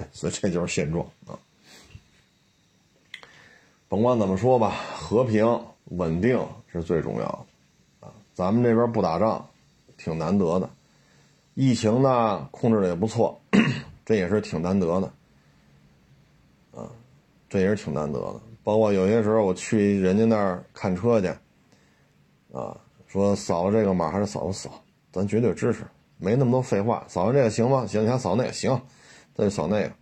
[0.10, 1.38] 所以这就是现状啊。
[3.86, 5.46] 甭管怎么说吧，和平
[5.90, 6.42] 稳定
[6.72, 7.46] 是最重要
[8.00, 9.46] 的，啊，咱们这边不打仗，
[9.98, 10.70] 挺难得的。
[11.58, 13.40] 疫情呢控制的也不错，
[14.04, 15.12] 这也是挺难得的，
[16.78, 16.84] 啊，
[17.48, 18.40] 这也是挺难得的。
[18.62, 21.28] 包括有些时候我去人家那儿看车去，
[22.52, 25.82] 啊，说扫了这个码还是扫不扫，咱绝对支持，
[26.18, 27.02] 没那么多废话。
[27.08, 27.86] 扫完这个行吗？
[27.86, 28.78] 行，你还扫那个行，
[29.34, 29.92] 再就扫那个，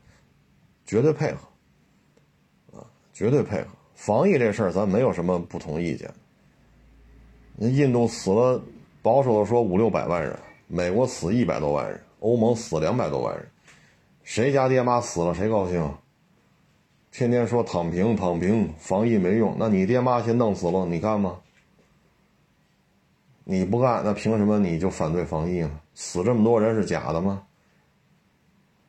[0.85, 3.69] 绝对配合，啊，绝对配合。
[3.95, 6.13] 防疫这事儿咱没有什么不同意见。
[7.55, 8.61] 那印度死了，
[9.03, 10.37] 保守的说五六百万人。
[10.75, 13.49] 美国死一百多万人，欧盟死两百多万人，
[14.25, 15.95] 谁家爹妈死了谁高兴？
[17.13, 21.39] 天天说躺平躺平，防疫没用，那你爹妈先弄死了，你干吗？
[23.45, 25.71] 你不干，那凭什么你就反对防疫呢？
[25.95, 27.45] 死这么多人是假的吗？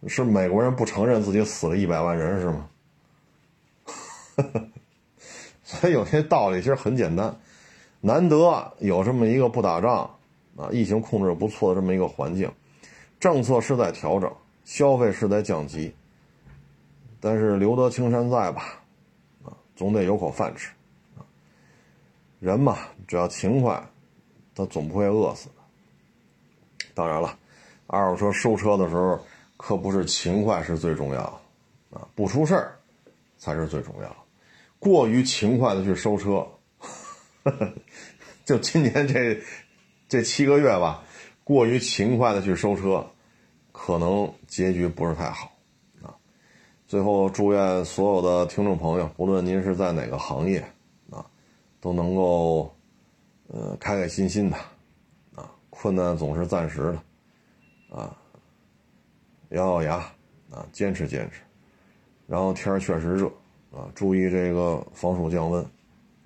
[0.07, 2.67] 是美国人不承认自己死了一百万人是吗？
[5.63, 7.37] 所以有些道理其实很简单，
[8.01, 10.09] 难得有这么一个不打仗。
[10.57, 12.49] 啊，疫情控制不错的这么一个环境，
[13.19, 14.31] 政策是在调整，
[14.63, 15.93] 消费是在降级，
[17.19, 18.81] 但是留得青山在吧，
[19.43, 20.69] 啊，总得有口饭吃，
[21.17, 21.27] 啊，
[22.39, 23.85] 人嘛，只要勤快，
[24.55, 25.55] 他总不会饿死的。
[26.93, 27.37] 当然了，
[27.87, 29.19] 二手车收车的时候，
[29.57, 31.21] 可不是勤快是最重要，
[31.91, 32.77] 啊，不出事儿
[33.37, 34.15] 才是最重要。
[34.79, 36.47] 过于勤快的去收车，
[38.45, 39.37] 就今年这。
[40.15, 41.03] 这七个月吧，
[41.43, 43.05] 过于勤快的去收车，
[43.73, 45.51] 可能结局不是太好
[46.01, 46.15] 啊。
[46.87, 50.65] 最后祝愿所有的听众朋友，不论您是在哪个行业
[51.09, 51.25] 啊，
[51.81, 52.73] 都能够
[53.47, 54.55] 呃开开心心的
[55.35, 55.51] 啊。
[55.69, 58.15] 困难总是暂时的啊，
[59.49, 59.95] 咬咬牙
[60.49, 61.41] 啊，坚持坚持。
[62.25, 63.27] 然后天儿确实热
[63.69, 65.61] 啊，注意这个防暑降温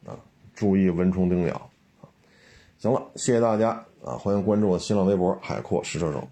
[0.05, 0.13] 啊，
[0.53, 1.68] 注意蚊虫叮咬。
[2.79, 3.71] 行了，谢谢大家
[4.05, 4.15] 啊！
[4.17, 6.25] 欢迎关注我新浪微博“海阔试车手”。